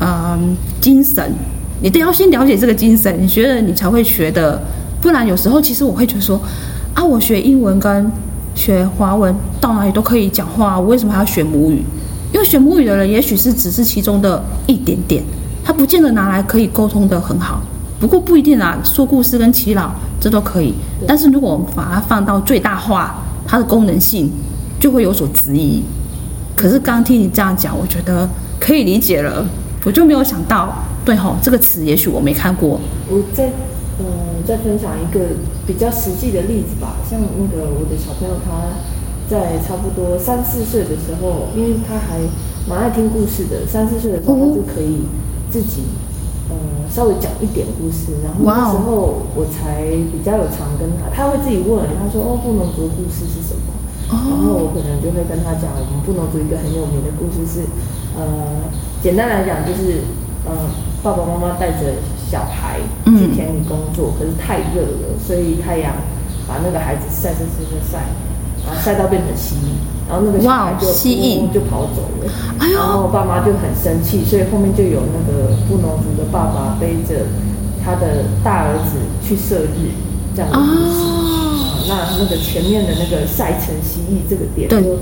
[0.00, 1.32] 嗯，精神。
[1.82, 4.60] 你都要先了解这个精神，你觉得你才会学的。
[5.00, 6.40] 不然有时候其实我会觉得说，
[6.94, 8.10] 啊，我学英文跟
[8.54, 11.82] 学华文到哪里都可以讲话，我为什么还要学母语？
[12.38, 15.24] 因为学母语的人也许是只是其中的一点点，
[15.64, 17.60] 他不见得拿来可以沟通的很好。
[17.98, 19.88] 不过不一定啊，说故事跟祈祷
[20.20, 20.72] 这都可以。
[21.04, 24.30] 但是如果我们把它放到最大化，它的功能性
[24.78, 25.82] 就会有所质疑。
[26.54, 28.28] 可是刚听你这样讲，我觉得
[28.60, 29.44] 可以理解了。
[29.84, 30.72] 我就没有想到，
[31.04, 32.78] 对吼，这个词也许我没看过。
[33.08, 33.46] 我再
[33.98, 34.06] 呃
[34.46, 35.24] 再分享一个
[35.66, 38.52] 比较实际的例子吧，像那个我的小朋友他
[39.28, 42.18] 在差不多三四岁的时候，因为他还
[42.66, 45.04] 蛮爱听故事的，三四岁的时候他就可以
[45.50, 45.82] 自己
[46.48, 46.56] 呃
[46.90, 53.76] 稍微讲一点故事，然后那时候我才比较有常跟他，他会自己问，他说哦布农族的故事是什么？
[54.08, 57.68] 然后我可能就会跟他讲，我们布农族一个很有名的故事是，
[58.16, 58.64] 呃，
[59.02, 60.00] 简单来讲就是，
[60.48, 60.56] 呃，
[61.02, 65.92] 爸爸妈妈带着小孩去田里工作，可是太热了，所以太阳
[66.48, 68.08] 把那个孩子晒晒晒晒晒，
[68.68, 69.72] 然后晒到变成蜥蜴，
[70.08, 70.86] 然后那个小孩就
[71.52, 72.76] 就跑走了，哎呦。
[72.76, 77.24] 然后爸妈就很生气，所以后面就有那个布农族的爸爸背着
[77.82, 79.96] 他的大儿子去射日
[80.36, 80.50] 这样。
[80.50, 80.68] 的故事。
[80.68, 84.98] 哦，那那个前面的那个赛成蜥蜴这个点，对就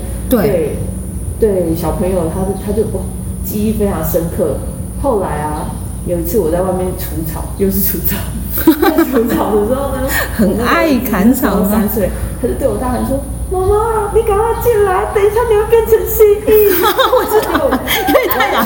[1.39, 3.03] 对小朋友他就他就哇
[3.43, 4.57] 记忆非常深刻。
[5.01, 5.69] 后来啊，
[6.07, 8.15] 有一次我在外面除草，又是除草，
[8.81, 12.09] 在除草的时候呢，很爱砍草三岁，
[12.41, 16.47] 他就对我大喊说：“妈妈，你赶快进来，等一下你会变成蜥蜴。
[17.15, 17.69] ”我知道
[18.07, 18.65] 因为太阳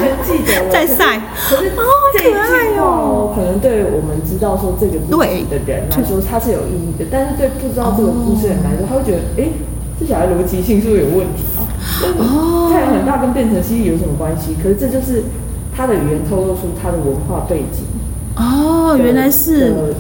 [0.72, 1.84] 在晒可是哦
[2.18, 9.50] 这一可爱句话哦，可能对我们知道说这个故事的人来说，它是有意义的，但是对不知道这个故事的人来说，他会觉得，哎，
[10.00, 11.62] 这小孩逻辑性是不是有问题啊？
[12.18, 14.56] 哦太阳很大跟变成蜥蜴有什么关系？
[14.62, 15.24] 可是这就是
[15.76, 17.86] 他的语言透露出他的文化背景。
[18.36, 19.94] 哦，原来是的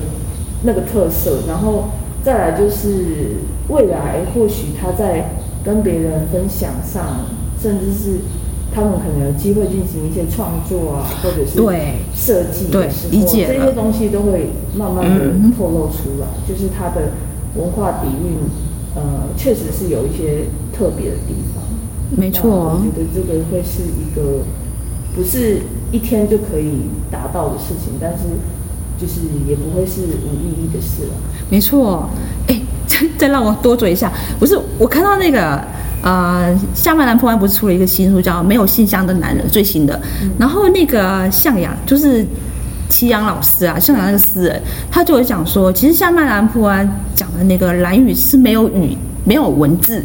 [0.63, 1.89] 那个特色，然后
[2.23, 3.37] 再来就是
[3.69, 5.31] 未来或许他在
[5.63, 7.25] 跟别人分享上，
[7.61, 8.19] 甚至是
[8.73, 17.11] 他们可能有机会进行一些创作啊，或者是对设计对的时候，理解这些东西都会慢慢的嗯透露出来，就是他的
[17.55, 18.37] 文化底蕴，
[18.95, 19.01] 呃，
[19.35, 21.63] 确实是有一些特别的地方。
[22.15, 24.43] 没错我觉得这个会是一个
[25.15, 28.23] 不是一天就可以达到的事情，但是
[29.01, 31.13] 就是也不会是无意义的事了。
[31.49, 32.07] 没错，
[32.47, 32.61] 哎，
[33.17, 35.59] 再让我多嘴一下，不是我看到那个
[36.03, 39.99] 呃，夏曼兰破案不是出了一个新书叫《没有信箱的男人》最新的，
[40.37, 42.25] 然后那个向阳就是
[42.89, 44.61] 祁阳老师啊，向阳那个诗人，
[44.91, 48.95] 他就有讲说，其实夏曼兰破案讲的那个蓝雨是没有语。
[49.23, 50.03] 没有文字，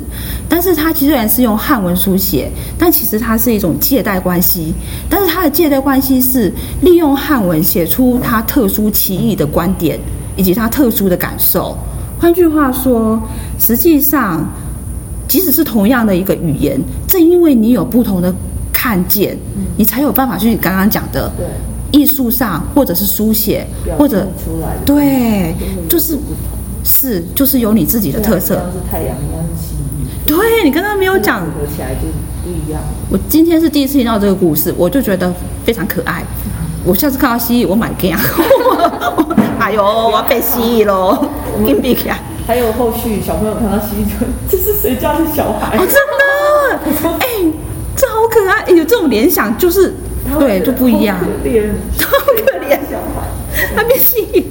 [0.48, 4.74] 但是它虽然是用汉文书写，但其实它是一种借贷关系。
[5.08, 6.52] 但是它的借贷关系是
[6.82, 9.98] 利用汉文写出它特殊奇异的观点，
[10.36, 11.76] 以及它特殊的感受。
[12.18, 13.20] 换句话说，
[13.58, 14.46] 实际上，
[15.26, 18.34] 即使是同样的一个语言，正因为你有不同的
[18.72, 19.36] 看见，
[19.76, 23.66] 你才有办法去刚刚讲的对，艺术上，或者是书写，
[23.98, 24.26] 或者
[24.84, 25.54] 对
[25.88, 26.18] 就是
[26.86, 28.64] 是就是有你自己的特色像。
[28.72, 32.06] 是太阳一样是蜥蜴，对你刚刚没有讲，合起来就
[32.44, 32.80] 不一样。
[33.10, 35.32] 我今天是第一次听到这个故事，我就觉得
[35.64, 36.22] 非常可爱。
[36.84, 38.20] 我下次看到蜥蜴，我买给啊！
[39.58, 41.26] 哎呦，我要被蜥蜴喽！
[41.66, 42.16] 硬币给啊！
[42.46, 45.76] 还有后续小朋友看到蜥蜴就，这是谁家的小孩？
[45.76, 47.26] 哦，真的，哎、
[47.96, 48.62] 这好可爱！
[48.62, 49.92] 哎有这种联想，就是
[50.38, 51.24] 对，就不一样好。
[51.42, 53.26] 可怜，好可怜小孩。
[53.74, 54.44] 他变蜥蜴，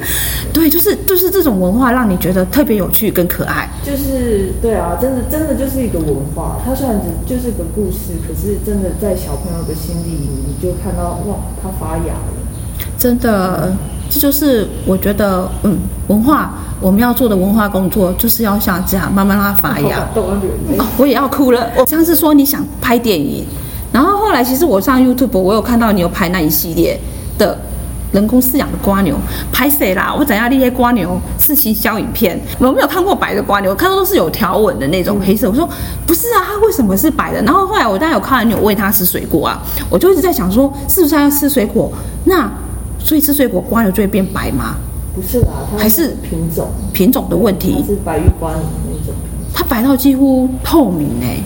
[0.54, 3.70] 对，就是就是这种文化让你觉得特别有趣跟可爱。
[3.84, 6.60] 就是对啊，真的真的就是一个文化。
[6.66, 12.34] 它虽然只就是个故事，可是真的在小朋友的心里，你就看到哇，它发芽了。
[12.98, 13.76] 真的，
[14.10, 20.08] 这就是我觉得，嗯，文化我们要做的文化工作，就是要像这样慢慢让它发芽。
[20.98, 21.70] 我也要哭了。
[21.78, 23.46] 我上次说你想拍电影，
[23.92, 27.00] 然后后来其实我上 YouTube，我有看到你有拍那一系列
[27.38, 27.58] 的
[28.16, 29.18] 人工饲养的瓜牛，
[29.52, 30.16] 拍谁啦？
[30.18, 35.50] 我怎样那些瓜牛是行销影片，我没有看过白的瓜牛，我看到都是有条纹的那种黑色。
[35.50, 35.70] 我说
[36.08, 37.42] 不是啊，它为什么是白的？
[37.42, 41.92] 然后后来我当然有看到你有喂它吃水果啊，我就一直在想说，是不是它要吃水果？
[42.24, 42.50] 那
[42.98, 44.78] 所以吃水果瓜牛就会变白吗？
[45.14, 47.84] 不是啦，它还是品种品种的问它题？
[47.86, 49.14] 是白玉瓜牛那种。
[49.54, 51.38] 它白到几乎透明哎、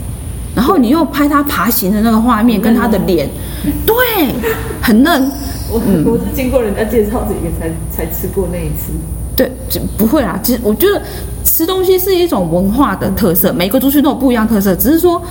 [0.55, 3.27] 然后你又拍它爬行的那个画面跟它的脸，
[3.85, 3.95] 对，
[4.81, 5.31] 很嫩，
[5.71, 5.79] 我、
[6.11, 8.91] 我是经过人家介绍这个才才吃过那一次。
[9.35, 10.37] 对，就不会啦。
[10.43, 11.01] 其实我觉得
[11.45, 15.21] 吃东西是一种文化的特色，每个族群都有不一样特色，只是说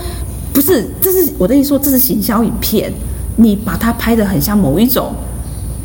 [0.52, 2.90] 不是，这是我的意思说，这是行销影片，
[3.36, 5.12] 你把它拍的很像某一种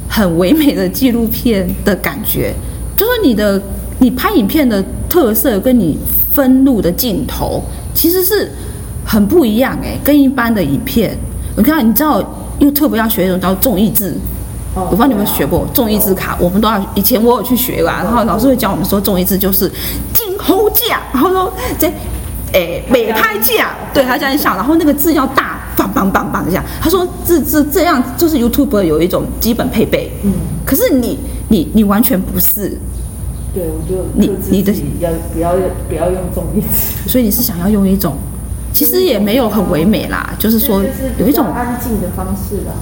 [0.08, 2.54] 很唯美的纪录片的感觉，
[2.96, 3.62] 就是你的
[4.00, 5.98] 你拍影片的特色跟你
[6.34, 7.62] 分录的镜头
[7.94, 8.50] 其实是
[9.06, 11.18] 很不一样哎、跟一般的影片，
[11.58, 12.24] 你看，你知道
[12.60, 14.16] YouTube 要学一种叫综艺制。
[14.76, 19.72] 哦我不知道你有没有学过综艺字卡，我们都要以前我有去学啦，然后老师会教我们说综艺字就是
[20.14, 21.92] 金猴价，然后说这
[22.54, 26.64] 诶美拍价，对他这样想，然后那个字要大，棒棒棒棒这样。
[26.82, 30.32] 他说这这这样就是 YouTube 有一种基本配备，嗯，
[30.66, 32.78] 可是你你你完全不是，
[33.54, 35.54] 对，我就你你的要不要
[35.88, 38.16] 不要用重力词，所以你是想要用一种，
[38.74, 42.74] 其实也没有很唯美啦，就是说就是有一种安静的方式啦。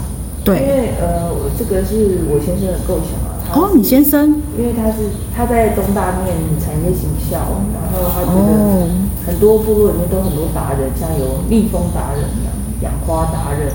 [0.47, 3.37] 因为呃，我这个是我先生的构想啊。
[3.53, 12.49] 哦，是你先生因为他是他在东大念产业行销，然后他觉哦得很多部落里面都很多达人，像有蜜蜂达人啊、
[12.81, 13.69] 养花达人、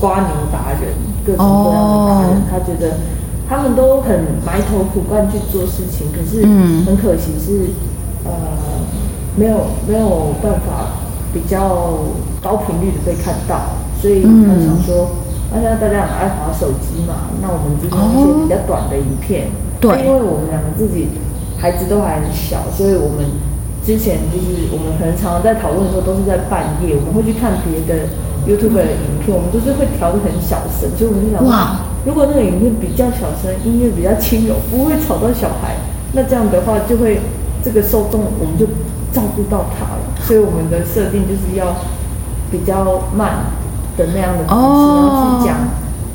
[0.00, 0.94] 瓜牛达人，
[1.26, 2.30] 各种各样的达人。
[2.30, 2.96] 哦他觉得
[3.48, 7.68] 他们都很埋头苦干去做事情，可是嗯很可惜是
[8.24, 8.30] 呃
[9.36, 10.96] 没有没有办法
[11.34, 11.98] 比较
[12.40, 15.10] 高频率的被看到，所以他想说。
[15.50, 19.48] 那现在大家很爱滑手机嘛，那我们就用一些比较短的影片。
[19.80, 19.98] 对。
[20.00, 21.08] 因为我们两个自己
[21.58, 23.24] 孩子都还很小，所以我们
[23.84, 28.06] 之前就是我们可能常常在讨论的时候都是在半夜，我们会去看别的
[28.44, 35.76] YouTube 的影片，我们都是会调的很小声，所以我们就想哇，如果那个影片比较小声，音乐比较轻柔，不会吵到小孩，
[36.12, 37.20] 那这样的话就会
[37.64, 38.66] 这个受众我们就
[39.12, 41.74] 照顾到他了，所以我们的设定就是要
[42.50, 43.50] 比较慢
[43.98, 45.56] 的那样的方式，哦然后去讲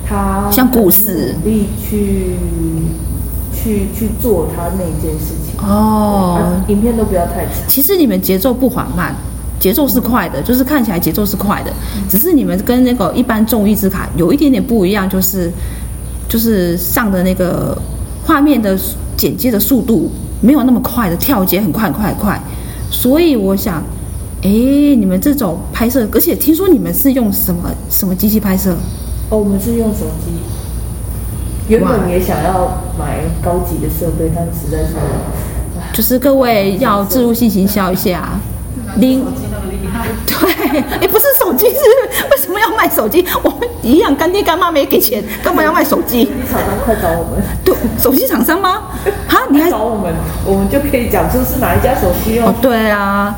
[0.08, 2.36] 他像故事努力去
[3.54, 5.54] 去去做他那件事情。
[5.60, 7.54] 哦啊，影片都不要太长。
[7.68, 9.16] 其实你们节奏不缓慢，
[9.60, 11.72] 节奏是快的，就是看起来节奏是快的，
[12.10, 15.52] 只是你们跟那个一般综艺之卡有一点点不一样，就是
[16.28, 17.78] 就是上的那个
[18.26, 18.78] 画面的
[19.16, 22.42] 剪接的速度没有那么快的跳接，很快很快很快。
[22.92, 23.82] 所以我想，
[24.44, 28.76] 诶，你们这种拍摄，而且听说你们是用什么什么机器拍摄？
[29.30, 30.34] 哦，我们是用手机。
[31.70, 34.96] 原本也想要买高级的设备，但实在是
[35.94, 38.38] 就是各位要自入性行销一下，
[38.98, 39.24] 零
[40.26, 41.76] 对，哎，不是手机是
[42.30, 43.26] 为什么要卖手机？
[43.44, 46.26] 我们一样干爹干妈没给钱， 干嘛要卖手机？
[46.52, 48.90] 厂商快找我们，对，手机厂商吗？
[49.26, 50.14] 哈，你还快找我们，
[50.46, 53.34] 我们就可以讲出是哪一家手机哦。，哦对啊，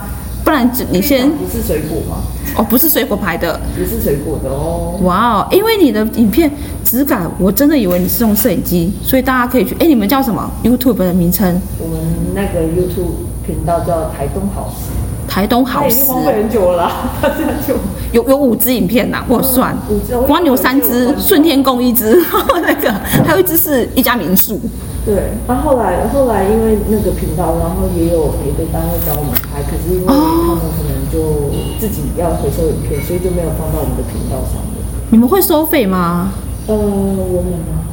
[0.45, 2.17] 不然你先不是水果吗？
[2.55, 4.97] 哦，不是水果牌的，不是水果的哦。
[5.01, 6.49] 哇哦，因为你的影片
[6.85, 11.59] 质感，我真的以为你是用摄影机，所以大家可以去，哎，你们叫什么？YouTube 的名称？
[11.79, 11.99] 我们
[12.35, 14.91] 那个 YouTube 频道叫台东好食，
[15.35, 17.73] 台东好食很久了啦，它这样就
[18.13, 22.17] 有有五支影片呐，我算五支光牛三只，顺天宫一只，
[22.63, 22.89] 那个
[23.27, 24.57] 还有一只是一家民宿。
[25.05, 25.33] 对。
[25.45, 34.81] 那、后来后来因为那个频道，然后也有别的单位找我们拍，可是因为他们可能就自己要回收影片，所以就没有放到我们的频道上面。
[35.09, 36.31] 你们会收费吗？
[36.67, 37.84] 呃，我们啊，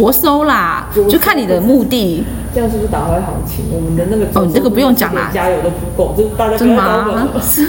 [0.00, 2.24] 着收啦就看你的目的。
[2.52, 3.66] 这样是不是打坏行情？
[3.72, 7.28] 我们的那个哦你这个不用讲啦加油都不够，就是大家真的吗？
[7.40, 7.64] 是，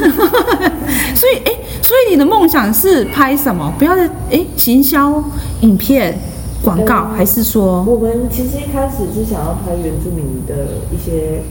[1.14, 1.54] 所以哎、
[1.84, 3.72] 所以你的梦想是拍什么？
[3.78, 5.24] 不要再哎，行销
[5.60, 6.18] 影片、
[6.64, 11.44] 广告，嗯还是说我们其实一开始是想要拍原住民的一些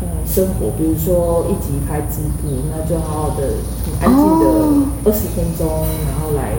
[0.00, 3.54] 呃生活，比如说一集拍织布，那就好好的
[4.02, 5.68] 很安静的哦二十分钟，
[6.04, 6.50] 然后来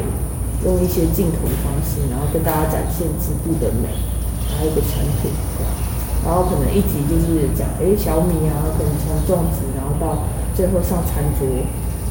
[0.67, 3.87] 用一些镜头的方式，然后跟大家展现织布的美，
[4.51, 5.71] 还有一个产品这样。
[6.25, 11.47] 然后可能一集就是讲哎小米啊，可能从种植，然后到最后上餐桌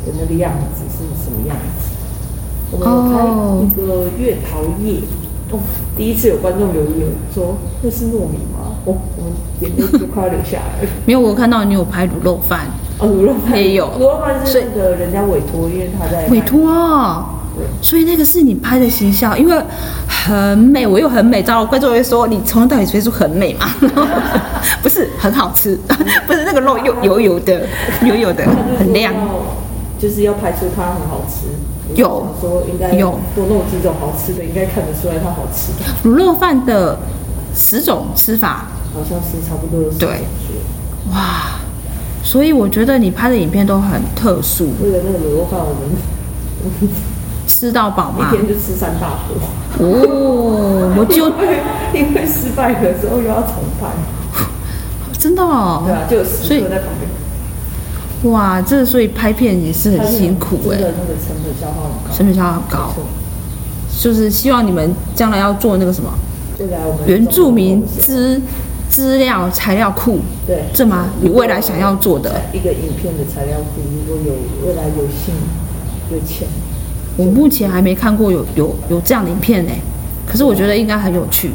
[0.06, 1.92] 的那个样子是什么样子。
[2.72, 3.20] 我们有拍
[3.62, 5.02] 一个月桃叶，
[5.52, 5.60] 哦，
[5.94, 8.72] 第一次有观众留言说那是糯米吗？
[8.86, 10.88] 哦，我们眼泪就快要流下来了。
[11.04, 11.20] 没有？
[11.20, 12.66] 我看到你有拍卤肉饭，
[12.98, 17.26] 哦，卤肉饭也有卤肉饭是那个人家委托，因为他在委托哦。
[17.82, 19.56] 所以那个是你拍的形象，因为
[20.06, 23.66] 很美，我又很美，然后观众会说你从头到尾随出很美嘛，
[24.82, 25.78] 不是很好吃，
[26.26, 27.66] 不是那个肉又油油的，
[28.02, 28.44] 油油的，
[28.78, 29.12] 很亮。
[29.98, 31.46] 就是要拍出它很好吃。
[31.94, 36.98] 有说应该有多弄几种好吃的，应该看得出来它好吃的，卤肉饭的
[37.54, 40.24] 十种吃法，好像是差不多有对
[41.12, 41.60] 哇！
[42.24, 46.90] 所以我觉得你拍的影片都很特殊，为了那个卤肉饭，我们
[47.46, 48.36] 吃到饱一。
[48.36, 49.36] 天就吃三大锅。
[49.78, 51.26] 哦，我就
[51.98, 53.88] 因为失败的时候又要重拍，
[55.18, 56.88] 真的哦对，啊，就有所以食客在旁
[58.22, 62.16] 边，哇，这所以拍片也是很辛苦哎、真的那个成本消耗很高。
[62.16, 63.02] 成本消耗高没错
[63.98, 66.10] 就是希望你们将来要做那个什么
[67.06, 68.40] 原住民资
[68.88, 71.06] 资料材料库，对这吗？
[71.20, 72.40] 你未来想要做的？
[72.52, 75.34] 一个影片的材料库，如果有未来有幸
[76.10, 76.48] 有钱，
[77.16, 79.72] 我目前还没看过有有有这样的影片呢，
[80.26, 81.50] 可是我觉得应该很有趣。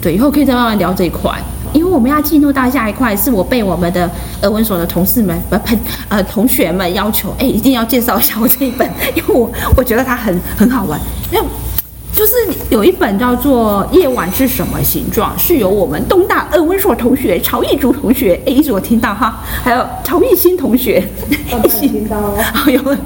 [0.00, 1.32] 对，以后可以再慢慢聊这一块，
[1.72, 4.08] 因为我们要进入到下一块，是我被我们的
[4.42, 5.76] 俄文所的同事们不呸
[6.08, 11.00] 呃同学们要求，哎，一定要介绍一下我这一本，因为我我觉得它很很好玩，
[11.32, 11.44] 因为。
[12.16, 12.32] 就是
[12.70, 21.06] 有一本叫做《夜晚是什么形状》，是由我们东大二文所同学曹义竹同学，哎，一直我听到哈，还有曹义新同学
[21.62, 22.34] 一起听到哦。
[22.72, 22.96] 有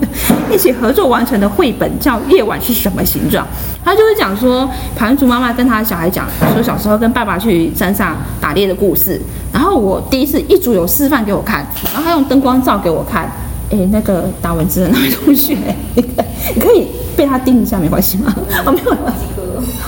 [0.55, 3.45] 一起合作完成的绘本叫《夜晚是什么形状》，
[3.85, 9.21] 他就是讲说盘竹妈妈跟她小孩讲说小时候跟爸爸去山上打猎的故事。
[9.53, 13.29] 然后我第一次一组有示范给我看，然后他用灯光照给我看。
[13.73, 15.57] 哎，那个打文字的那位同学，
[15.95, 18.35] 你可以被他盯一下，没关系吗？
[18.65, 18.93] 哦，没有，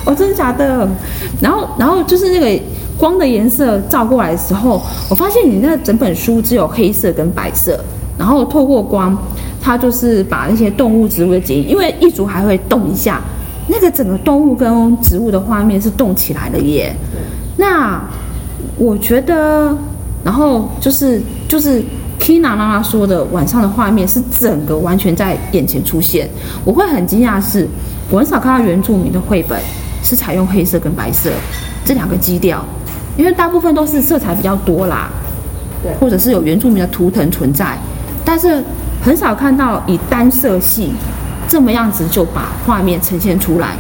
[0.05, 0.89] 哦，真的假的？
[1.41, 2.62] 然后，然后就是那个
[2.99, 7.79] 光的颜色照过来的时候，我发现你那整本书只有黑色跟白色，
[8.18, 9.16] 然后透过光，
[9.61, 13.20] 它就是把那些动物、植物的剪影，因为一组还会动一下，
[13.68, 16.95] 那个整个动物跟植物的画面是动起来的耶。
[17.57, 18.01] 那
[18.77, 19.77] 我觉得，
[20.25, 21.83] 然后就是就是
[22.23, 26.29] Kina 妈妈说的，晚上的画面是整个完全在眼前出现。
[26.64, 27.66] 我会很惊讶是，
[28.09, 29.61] 我很少看到原住民的绘本
[30.05, 31.31] 是采用黑色跟白色
[31.85, 32.64] 这两个基调，
[33.16, 35.11] 因为大部分都是色彩比较多啦，
[35.83, 37.77] 对或者是有原住民的图腾存在，
[38.25, 38.62] 但是
[39.03, 40.93] 很少看到以单色系
[41.49, 43.75] 这么样子就把画面呈现出来。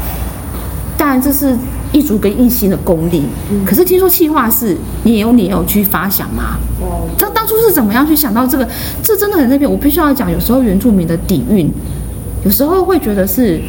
[0.98, 1.56] 当然，这是
[1.92, 3.22] 一族跟一心的功力。
[3.64, 6.56] 可是听说企划是你也有你也有去发想吗？
[6.80, 8.66] 哦，当当初是怎么样去想到这个？
[9.02, 11.70] 这真的很那边，我必须要讲，有时候原住民的底蕴，
[12.44, 13.60] 有时候会觉得是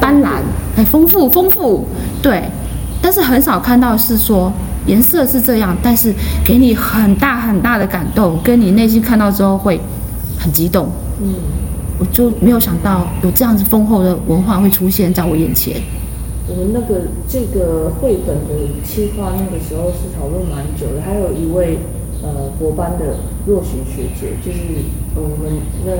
[0.00, 0.38] 斑斓，
[0.76, 1.86] 很丰富丰富，
[2.22, 2.44] 对，
[3.02, 4.52] 但是很少看到是说
[4.86, 6.14] 颜色是这样，但是
[6.44, 9.80] 给你很大很大的感动，跟你内心看到之后会
[10.38, 10.88] 很激动。
[11.22, 11.34] 嗯，
[11.98, 15.76] 我就没有想到有这样子丰厚的文化会出现在我眼前。
[16.50, 21.78] 我们那个这个绘本的企划，那个时候是讨论蛮久的，还有一位
[22.22, 24.58] 呃国班的若许学姐，就是
[25.14, 25.92] 呃我们那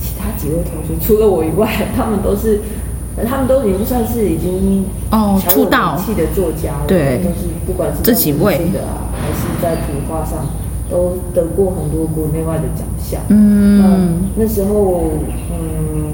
[0.00, 2.60] 其他几位同学，除了我以外，他们都是。
[3.18, 10.44] 呃他们都已经算是已经哦出道名气的作家了，对都是不管是这几位的啊，还是在图画上，
[10.90, 13.18] 都得过很多国内外的奖项。
[13.28, 15.12] 嗯，那那时候，
[15.50, 16.12] 嗯，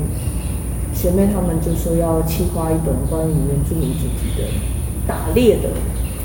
[1.02, 4.46] 学妹他们就说要企划一本关于原住民主题的
[5.04, 5.68] 打猎的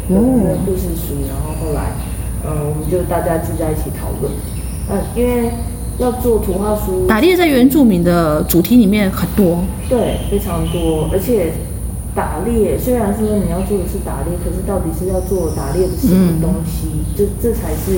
[0.08, 1.94] 故事书，然后后来，
[2.46, 4.32] 呃，我们就大家聚在一起讨论，
[4.92, 5.50] 嗯，因为
[5.98, 11.54] 要做图画书，打猎在原住民的主题里面很多，对，非常多，而且
[12.14, 17.98] 打猎虽然说你要做的是打猎，可是到底是要做打猎的什么东西，这这才是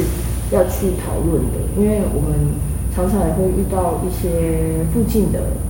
[0.55, 1.59] 要去讨论的。
[1.77, 2.55] 因为我们
[2.95, 5.68] 常常也会遇到一些附近的嗯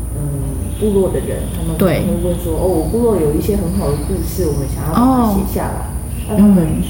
[0.80, 5.92] 部落的人，他们可能会问说，哦，我部落有一些很好的故事，我们想要把它哦写下来，
[6.30, 6.82] 那他们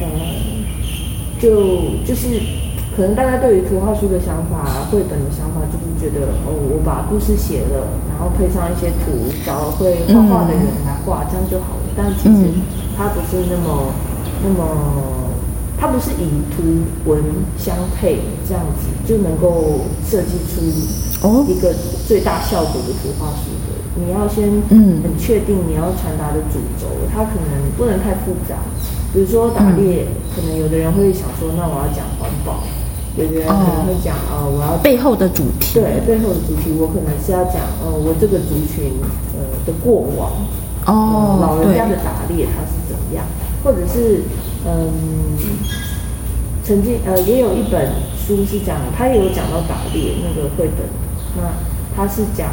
[0.00, 0.06] 呃
[1.38, 2.40] 就就是
[2.96, 11.84] 可能大家对于图画书的想法、绘本的想法，就是觉得哦，我把故事写了，然后配上一些图，找会画画的人来画，这样就好了。
[11.96, 12.82] 但其实嗯。
[12.96, 13.90] 它不是那么
[14.40, 14.64] 那么，
[15.84, 16.24] 它不是以
[16.56, 16.64] 图
[17.04, 17.20] 文
[17.58, 18.16] 相配
[18.48, 20.64] 这样子就能够设计出
[21.20, 21.44] 哦。
[21.46, 21.74] 一个
[22.08, 24.00] 最大效果的图画书的。
[24.00, 25.02] 你要先嗯。
[25.04, 28.56] 很确定你要传达的主轴，它可能不能太复杂。
[29.12, 32.64] 比如说打猎，可能有的人会想说，那我要讲环保；
[33.20, 35.78] 有的人可能会讲，呃，我要背后的主题。
[35.78, 38.88] 对背后的主题，我可能是要讲，呃，我这个族群
[39.36, 40.32] 呃的过往，
[40.88, 43.20] 哦，对老人家，的打猎他是怎么样，
[43.64, 44.20] 或者是
[44.66, 44.92] 嗯，
[46.62, 50.86] 曾经呃也有一本书是讲，他也有讲到打猎那个绘本，
[51.36, 51.42] 那
[51.96, 52.50] 他是讲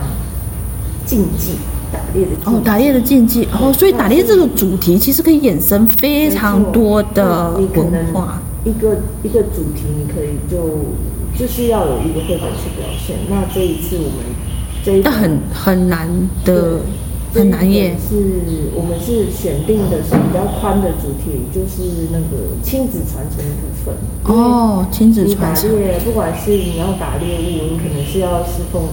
[1.06, 1.56] 禁忌
[1.92, 8.42] 打猎的哦，打猎的禁忌，哦，所以打猎这个主题其实可以衍生非常多的文化。
[8.64, 10.58] 一个一个主题，你可以就
[11.38, 13.18] 就是要有一个绘本去表现。
[13.30, 14.18] 那这一次我们
[14.86, 16.08] 这一但很很难
[16.46, 16.80] 的，
[17.34, 17.96] 很难耶。
[17.98, 18.16] 是
[18.76, 23.96] 我们是选定的是比较宽的主题，就是那个亲子传承的部分。
[24.26, 28.84] 哦，亲子传承，猎，不管是你要打猎物，你可能是要侍奉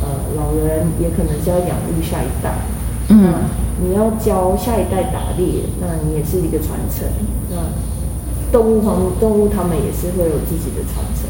[0.00, 2.54] 呃老人，也可能是要养育下一代。
[3.08, 3.50] 嗯那
[3.82, 7.08] 你要教下一代打猎，那你也是一个传承。
[7.50, 7.56] 那
[8.52, 11.26] 动物方动物它们也是会有自己的传承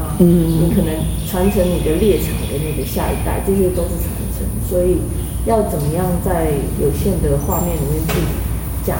[0.00, 0.16] 啊。
[0.18, 0.90] 嗯你可能
[1.28, 4.42] 传承你的猎场给你的下一代，这些都是传承。
[4.68, 4.96] 所以
[5.44, 8.22] 要怎么样在有限的画面里面去
[8.86, 8.96] 讲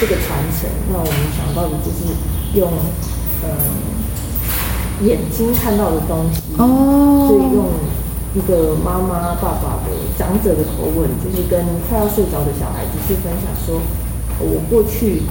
[0.00, 0.68] 这个传承？
[0.90, 2.12] 那我们想到的就是
[2.58, 2.70] 用
[3.42, 3.48] 呃
[5.02, 7.66] 眼睛看到的东西，哦所以用
[8.34, 13.80] 一个妈妈、爸爸的长者的口吻，就是跟快要睡着的小孩子去分享说，
[14.40, 15.22] 呃我过去。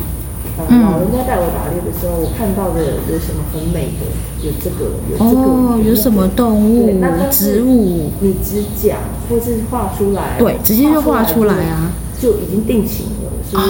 [0.58, 4.06] 老人家带我打猎的时候，我看到的有什么很美的？
[4.46, 7.02] 有这个，有这个，哦，有什么动物
[7.32, 8.12] 植物？
[8.20, 9.00] 你只讲
[9.30, 13.32] 或是画出来，对直接就画出来啊，就已经定型了。
[13.50, 13.64] 所以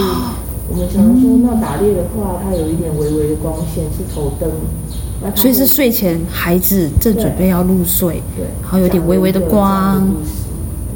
[0.68, 4.50] 我们想要说，那打猎的话，它有一点微微的光线是头灯，
[5.34, 10.06] 所以是睡前孩子正准备要入睡，对，然后有点微微的光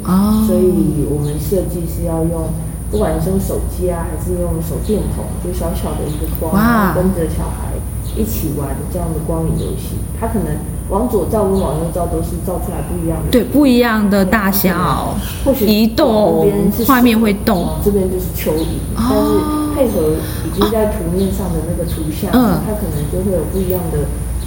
[0.03, 2.49] 哦，所以我们设计是要用，
[2.91, 7.73] 不管是用手机啊，还是用手电筒，就小小的一个光，哇跟着小孩
[8.15, 9.95] 一起玩这样的光影游戏。
[10.19, 10.47] 它可能
[10.89, 13.31] 往左照跟往右照都是照出来不一样的。
[13.31, 15.15] 对，不一样的大小
[15.45, 16.45] 或许移动
[16.87, 17.63] 画面会动。
[17.63, 18.65] 哦这边就是蚯蚓，
[18.97, 20.15] 但是配合
[20.45, 23.99] 已经在图面上的那个图像，嗯它可能就会有不一样的，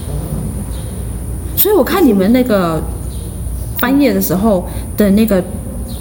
[0.08, 2.82] 呃，所以我看你们那个
[3.78, 4.66] 翻页的时候
[4.96, 5.42] 的那个，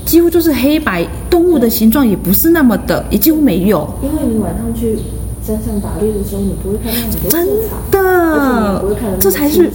[0.04, 3.90] 几乎就是黑白动物的形状，也不是那么的，也几乎没有。
[4.04, 5.00] 因为你晚上去
[5.42, 7.48] 山上打猎的时候，你不会看到很多真
[7.90, 9.72] 的，这才是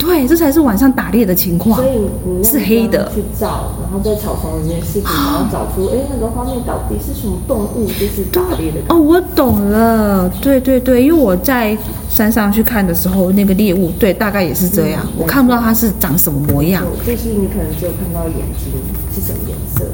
[0.00, 8.80] 对，这才是晚上打猎的情况所以你是黑的去照，然后在草丛里面试图然后找出，哎，那个画面到底是什么动物，就是打猎的。
[8.88, 11.76] 哦，我懂了，对对对，因为我在
[12.08, 16.82] 山上去看的时候，那个猎物，对，大概也是这样，我看不到它是长什么模样。
[17.06, 18.72] 就是你可能只有看到眼睛
[19.14, 19.84] 是什么颜色。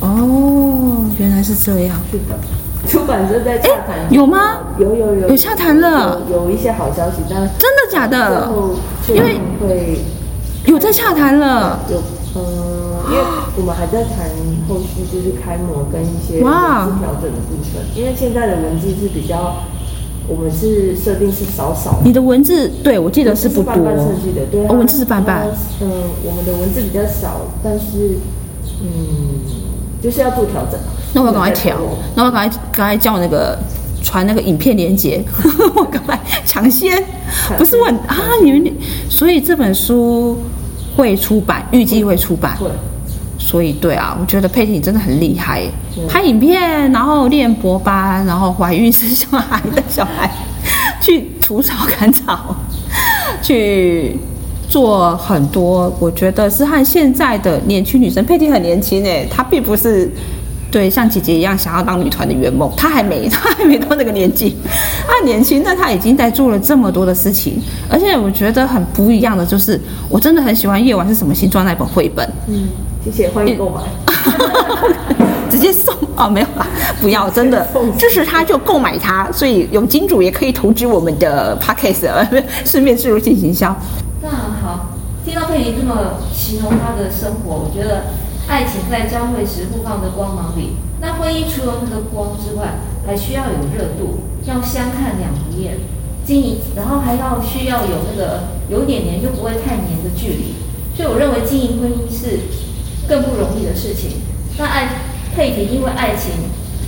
[0.00, 1.96] 哦，原来是这样。
[2.10, 2.36] 是的，
[2.86, 8.50] 出版社在洽谈、有吗有有有有洽谈了有有一些好消息，但真的假的
[9.08, 9.98] 因为定会
[10.66, 12.02] 有在洽谈了，有
[12.36, 12.42] 嗯，
[13.10, 13.22] 因为
[13.56, 14.28] 我们还在谈
[14.68, 19.62] 后续就是开模跟一些文哇字调整的部分，因为现在的文字是比较，
[20.26, 21.98] 我们是设定是少少的。
[22.04, 23.64] 你的文字，对我记得是不多。
[23.64, 25.46] 半半设计的，对、啊哦文字是半半。
[25.80, 25.88] 嗯、
[26.24, 28.18] 我们的文字比较少，但是
[28.82, 28.88] 嗯，
[30.02, 30.80] 就是要做调整。
[31.12, 31.76] 那我要赶快调，
[32.16, 33.56] 那我要赶快赶快叫那个
[34.04, 35.20] 传那个影片连接，
[35.74, 37.02] 我赶快抢先。
[37.58, 38.72] 不是问啊，你们
[39.08, 40.38] 所以这本书
[40.96, 42.56] 会出版，预计会出版。
[43.36, 45.64] 所以对啊，我觉得佩蒂真的很厉害，
[45.98, 50.30] 嗯拍影片，然后练博班，然后怀孕生小孩的小孩，
[51.02, 52.56] 去除草赶草，
[53.42, 54.16] 去
[54.68, 60.10] 做很多，我觉得是和现在的年轻女生，佩蒂很年轻诶，她并不是
[60.74, 64.56] 对，像姐姐一样想要当女团的圆梦，她还没， 她还没到那个年纪，
[65.06, 72.66] 她年轻，但她已经在做了这么多的事情，而且我觉得很不一样的就是，我真的很喜欢《夜晚是什么形状》那本绘本，嗯，
[73.04, 73.82] 谢谢，欢迎购买。
[75.48, 76.66] 直接送哦，没有啦，
[77.00, 77.64] 不要，真的
[77.96, 82.28] 支持他就购买它，所以有金主也可以投资我们的 podcast，呃
[82.64, 83.72] 顺便植入性行销。
[84.20, 84.90] 那好，
[85.24, 88.06] 听到佩妮这么形容她的生活，我觉得
[88.54, 95.74] 爱情在交汇时互放的光芒里，那婚姻除了那个光之外，还需要有热度，要相看两不厌，
[96.24, 100.54] 经营，然后还要需要有那个有点黏又不会太黏的距离。
[100.94, 102.38] 所以我认为经营婚姻是
[103.08, 104.22] 更不容易的事情。
[104.56, 104.88] 那爱
[105.34, 106.30] 佩婷因为爱情，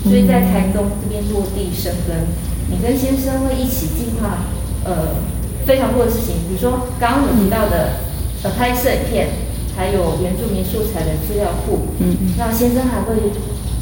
[0.05, 2.29] 所以在台东这边落地生根。
[2.71, 4.39] 你跟先生会一起计划
[4.85, 5.19] 呃
[5.67, 7.99] 非常多的事情，比如说刚刚有提到的
[8.45, 9.31] 呃拍摄影片，
[9.77, 11.87] 还有原住民素材的资料库。
[12.01, 13.15] 嗯嗯那先生还会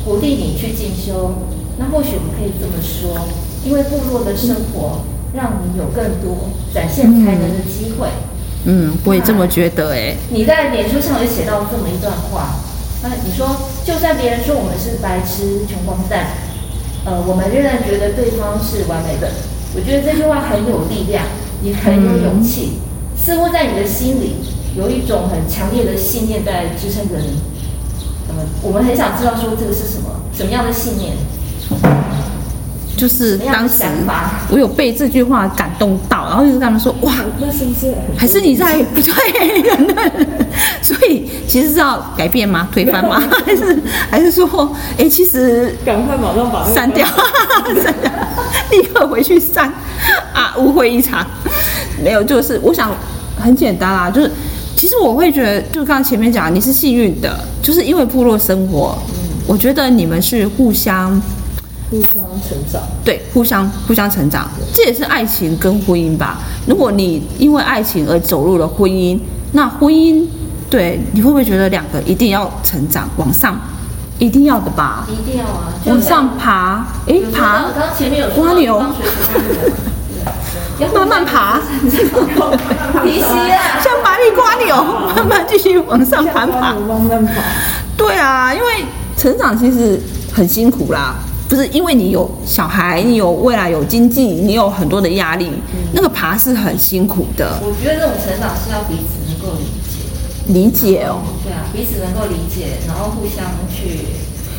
[0.05, 1.35] 鼓励你去进修。
[1.79, 3.27] 那或许我们可以这么说，
[3.65, 5.01] 因为部落的生活
[5.33, 8.09] 让你有更多展现才能的机会。
[8.67, 12.57] 嗯，我也这么觉得哎、你在脸书上有写到这么一段话，
[13.03, 13.47] 那你说，
[13.85, 16.29] 就算别人说我们是白痴、穷光蛋，
[17.05, 19.29] 呃，我们仍然觉得对方是完美的。
[19.75, 21.27] 我觉得这句话很有力量，
[21.63, 22.79] 也很有勇气，
[23.19, 24.37] 似乎在你的心里
[24.77, 27.39] 有一种很强烈的信念在支撑着你。
[28.29, 31.13] 呃，我们很想知道说这个是什么，什么样的信念？
[32.97, 33.83] 就是当时
[34.49, 39.03] 我有被这句话感动到，然后就跟他们说，哇，那是不是很还是你在对，
[40.81, 42.69] 所以其实是要改变吗？
[42.73, 43.21] 推翻吗？
[43.45, 47.05] 还是还是说，哎、其实赶快马上把那个删掉，
[47.83, 48.11] 删掉，
[48.71, 49.69] 立刻回去删
[50.33, 50.55] 啊！
[50.57, 51.27] 误会一场，
[52.03, 52.93] 没有，就是我想
[53.37, 54.31] 很简单啊，就是
[54.77, 58.97] 其实我会觉得，就刚刚前面讲，你是幸运的，就是因为部落生活，
[59.47, 61.11] 我觉得你们是互相
[61.91, 62.83] 互相成长。
[63.05, 66.39] 对互相互相成长，这也是爱情跟婚姻吧。
[66.67, 69.19] 如果你因为爱情而走入了婚姻，
[69.53, 70.27] 那婚姻
[70.69, 73.59] 对你会不会觉得两个一定要成长往上，
[74.19, 75.07] 一定要的吧？
[75.09, 78.83] 一定要啊，往上爬，诶，有时候爬刚刚前面有说蜗牛
[80.93, 81.61] 慢慢爬，
[83.83, 84.75] 像蚂蚁瓜牛，
[85.15, 86.75] 慢慢继续往上攀爬。
[86.75, 87.33] 慢慢爬。
[87.97, 88.85] 对啊，因为
[89.17, 90.01] 成长其实
[90.33, 91.15] 很辛苦啦，
[91.49, 95.53] 不是因为你有小孩，你有未来有经济，你有很多的压力，
[95.93, 97.61] 那个爬是很辛苦的。
[97.63, 99.99] 我觉得这种成长是要彼此能够理解，
[100.53, 104.01] 理解哦，对啊，彼此能够理解，然后互相去，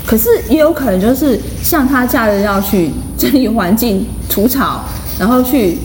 [0.06, 4.86] 可是也有可能就是像他假日要去整理环境、除草，
[5.20, 5.78] 然后去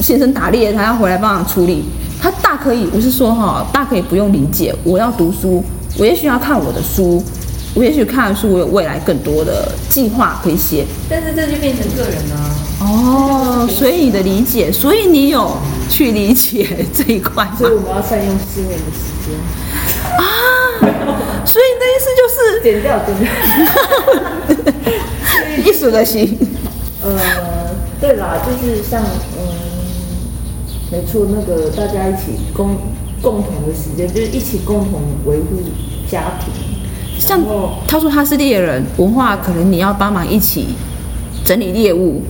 [0.00, 1.84] 先生打猎，他要回来帮忙处理，
[2.20, 5.62] 他大可以，我是说哈，大可以不用理解，我要读书，
[5.98, 7.22] 我也许要看我的书，
[7.74, 10.84] 我也许看了书，我有未来更多的计划可以写。
[11.08, 12.36] 但是这就变成个人了、
[12.80, 15.56] 哦，所以你的理解，所以你有
[15.88, 17.72] 去理解这一块所以？
[17.72, 19.34] 我们要善用思维的时间，
[20.16, 20.22] 啊，
[21.44, 23.28] 所以你的意思就是剪掉，剪掉。
[25.66, 26.38] 艺术的心。
[27.02, 27.08] 呃，
[28.00, 29.37] 对啦，就是像嗯，
[30.90, 32.76] 没错，那个大家一起共
[33.20, 35.60] 共同的时间，就是一起共同维护
[36.10, 36.52] 家庭。
[37.18, 37.40] 像
[37.86, 40.68] 他说他是猎人，文化可能你要帮忙一起
[41.44, 42.22] 整理猎物，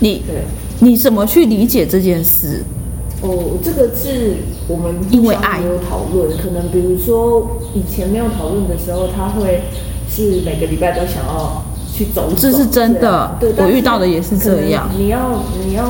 [0.00, 0.44] 你对，
[0.80, 2.62] 你怎么去理解这件事？
[3.20, 4.36] 哦，这个是
[4.68, 5.60] 我们因为爱。
[5.60, 9.62] 有讨论，可能比如说以前没有讨论的时候，他会
[10.08, 14.88] 是每个礼拜都想要去走走，这是真的对，我遇到的也是这样。
[14.96, 15.84] 你要你要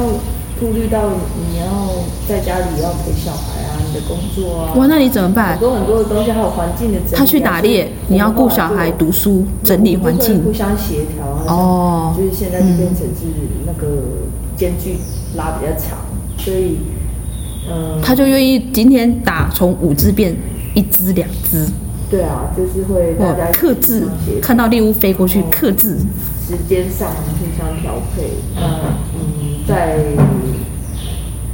[0.61, 1.65] 顾虑到你要
[2.29, 5.61] 在家里要陪小孩啊，你的工作啊，哇，那你怎么办很？
[5.61, 7.19] 多很多的东西，还有环境的整理啊。
[7.19, 10.53] 他去打猎，你要顾小孩、读书、整理环境互。
[10.53, 11.45] 相协调啊。
[11.49, 13.27] 哦就是现在就变成是
[13.67, 13.87] 那个
[14.57, 14.97] 间距
[15.37, 15.99] 拉比较长，
[16.39, 16.79] 所以
[17.69, 20.37] 嗯，他就愿意今天打从五只变
[20.75, 21.67] 一只、两只，
[22.11, 24.05] 对啊，就是会大哦家，克制
[24.41, 25.99] 看到猎物飞过去哦克制。
[26.47, 28.93] 时间上互相调配，那嗯，
[29.67, 29.99] 在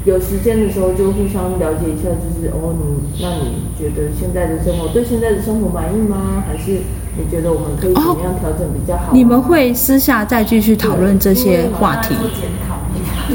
[0.04, 6.42] 有时间的时候就互相了解一下，就是哦，你那你觉得现在的生活对现在的生活满意吗？
[6.46, 6.80] 还是
[7.16, 12.14] 你觉得我们可以怎么样调整比较好啊、你们会私下再继续讨论这些话题？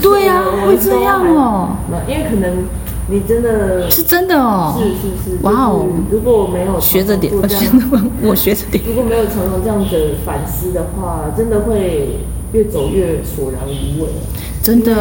[0.01, 2.65] 对呀、我会这样哦，那因为可能
[3.07, 4.75] 你真的是真的哦。
[4.77, 7.71] 是是是，哇哦就是如果我没有学着点，我学着
[8.23, 8.83] 我学着点。
[8.87, 12.17] 如果没有常常这样子反思的话，真的会
[12.53, 14.09] 越走越索然无味。
[14.61, 14.93] 真的，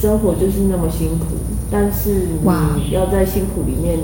[0.00, 1.36] 生活就是那么辛苦，
[1.70, 2.28] 但是
[2.76, 3.98] 你要在辛苦里面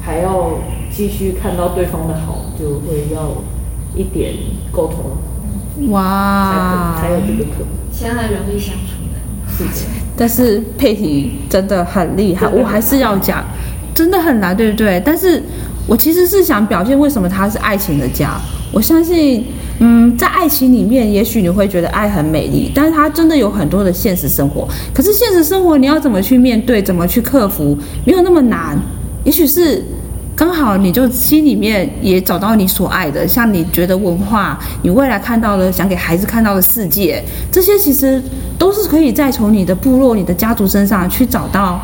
[0.00, 0.58] 还要
[0.92, 3.42] 继续看到对方的好，就会要
[3.94, 4.34] 一点
[4.72, 7.68] 沟通，哇才有这个可能。
[7.92, 9.56] 相爱容易相处难。
[9.56, 13.44] 是的，但是佩婷真的很厉害，我还是要讲，
[13.94, 15.00] 真的很难，对不对？
[15.06, 15.40] 但是
[15.86, 18.40] 我其实是想表现为什么它是爱情的家。
[18.72, 19.46] 我相信，
[19.78, 24.66] 嗯，在爱情里面，也许你会觉得爱很美丽，但是它真的有很多的现实生活。
[24.94, 28.78] 可是现实生活你要怎么去面对，怎么去克服，没有那么难。
[29.24, 29.84] 也许是
[30.34, 38.22] 刚好你就心里面也找到你所爱的，像你觉得文化，你未来看到的，想给孩子看到的世界，这些其实
[38.58, 41.80] 都是可以再从你的部落、你的家族身上去找到，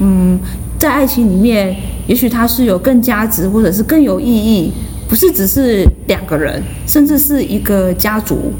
[0.00, 0.38] 嗯，
[0.78, 1.76] 在爱情里面，
[2.06, 4.72] 也许它是有更价值，或者是更有意义，
[5.08, 8.52] 不是只是两个人，甚至是一个家族。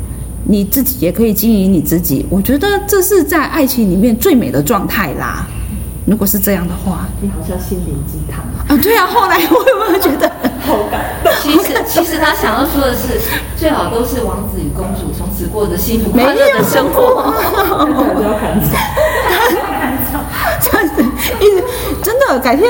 [0.49, 5.45] 你自己也可以经营你自己，我觉得这是在爱情里面最美的状态啦。
[6.07, 10.31] 如果是这样的话，你好像心灵鸡汤，啊，对啊，后来我有没有觉得？
[10.61, 11.33] 好感动。
[11.43, 13.21] 其实其实他想要说的是，
[13.57, 17.33] 最好都是王子与公主从此过着幸福没快乐的生活。
[17.33, 20.21] 看起来就要砍草。
[20.61, 21.03] 这样子，
[21.41, 21.65] 一直
[22.03, 22.65] 真的改天，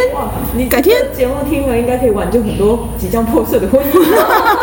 [0.55, 3.93] 你改天这个节目听了，应该可以挽救很多即将破碎的婚姻。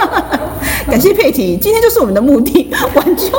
[0.90, 3.30] 感谢佩提，今天就是我们的目的， 挽救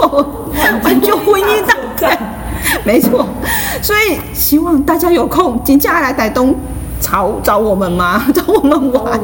[0.84, 2.16] 挽救婚姻大战，
[2.86, 3.26] 没错。
[3.82, 6.54] 所以希望大家有空，请假来台东
[7.00, 8.24] 找找我们吗？
[8.32, 9.20] 找我们玩。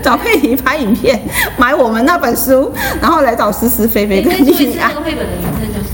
[0.00, 1.20] 找佩提拍影片，
[1.58, 2.70] 买我们那本书，
[3.00, 4.94] 然后来找思思、菲菲跟哎再说一丽安次那。
[4.94, 5.90] 个绘本的名称叫什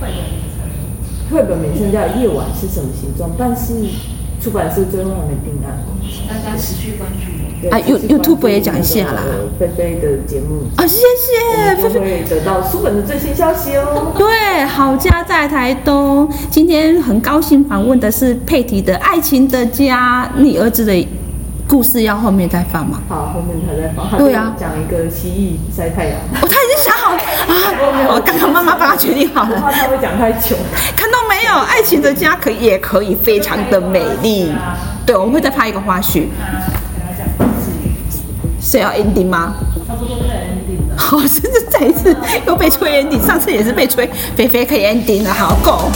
[0.00, 0.06] 么？
[1.32, 3.74] 绘本名称叫《夜晚是什么形状》，但是
[4.42, 5.78] 出版社最后还没定案。
[6.28, 7.30] 大家持续关注。
[7.70, 9.20] 啊 YouTube 也讲一下啦
[9.58, 12.24] 菲菲的节目，啊，谢谢菲菲。
[12.26, 14.14] 得到书本的最新消息哦。
[14.16, 21.06] 对，好家在台东，今天很高兴访问的是佩提的《爱情的家》，你儿子的
[21.68, 23.02] 故事要后面再放吗？
[23.10, 24.18] 好，后面他再放。
[24.18, 28.08] 对啊就讲一个蜥蜴晒太阳，哦，他已经想好了啊！
[28.16, 30.56] 我刚刚妈妈帮他决定好我了，怕他会讲太久。
[30.96, 31.54] 看到没有？
[31.54, 34.52] 爱情的家可以也可以非常的美丽。
[35.06, 36.24] 对，我们会再拍一个花絮。
[38.60, 39.54] 是要 ending 吗？
[39.86, 40.98] 差不多快 ending。
[40.98, 42.14] 好，甚至再一次
[42.46, 45.88] 又被吹 ending，上次也是被吹，菲菲可以 ending 了，好够。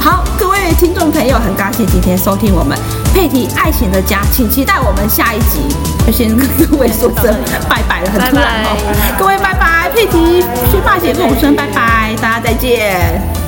[0.00, 2.76] 好，各位听众朋友，很高兴今天收听我们
[3.14, 5.60] 佩蒂爱情的家，请期待我们下一集。
[6.06, 7.34] 就先跟各位说声
[7.68, 9.16] 拜拜了，很突然哦。
[9.18, 13.43] 各位拜拜，佩蒂去霸姐跟我说声拜拜，大家再见。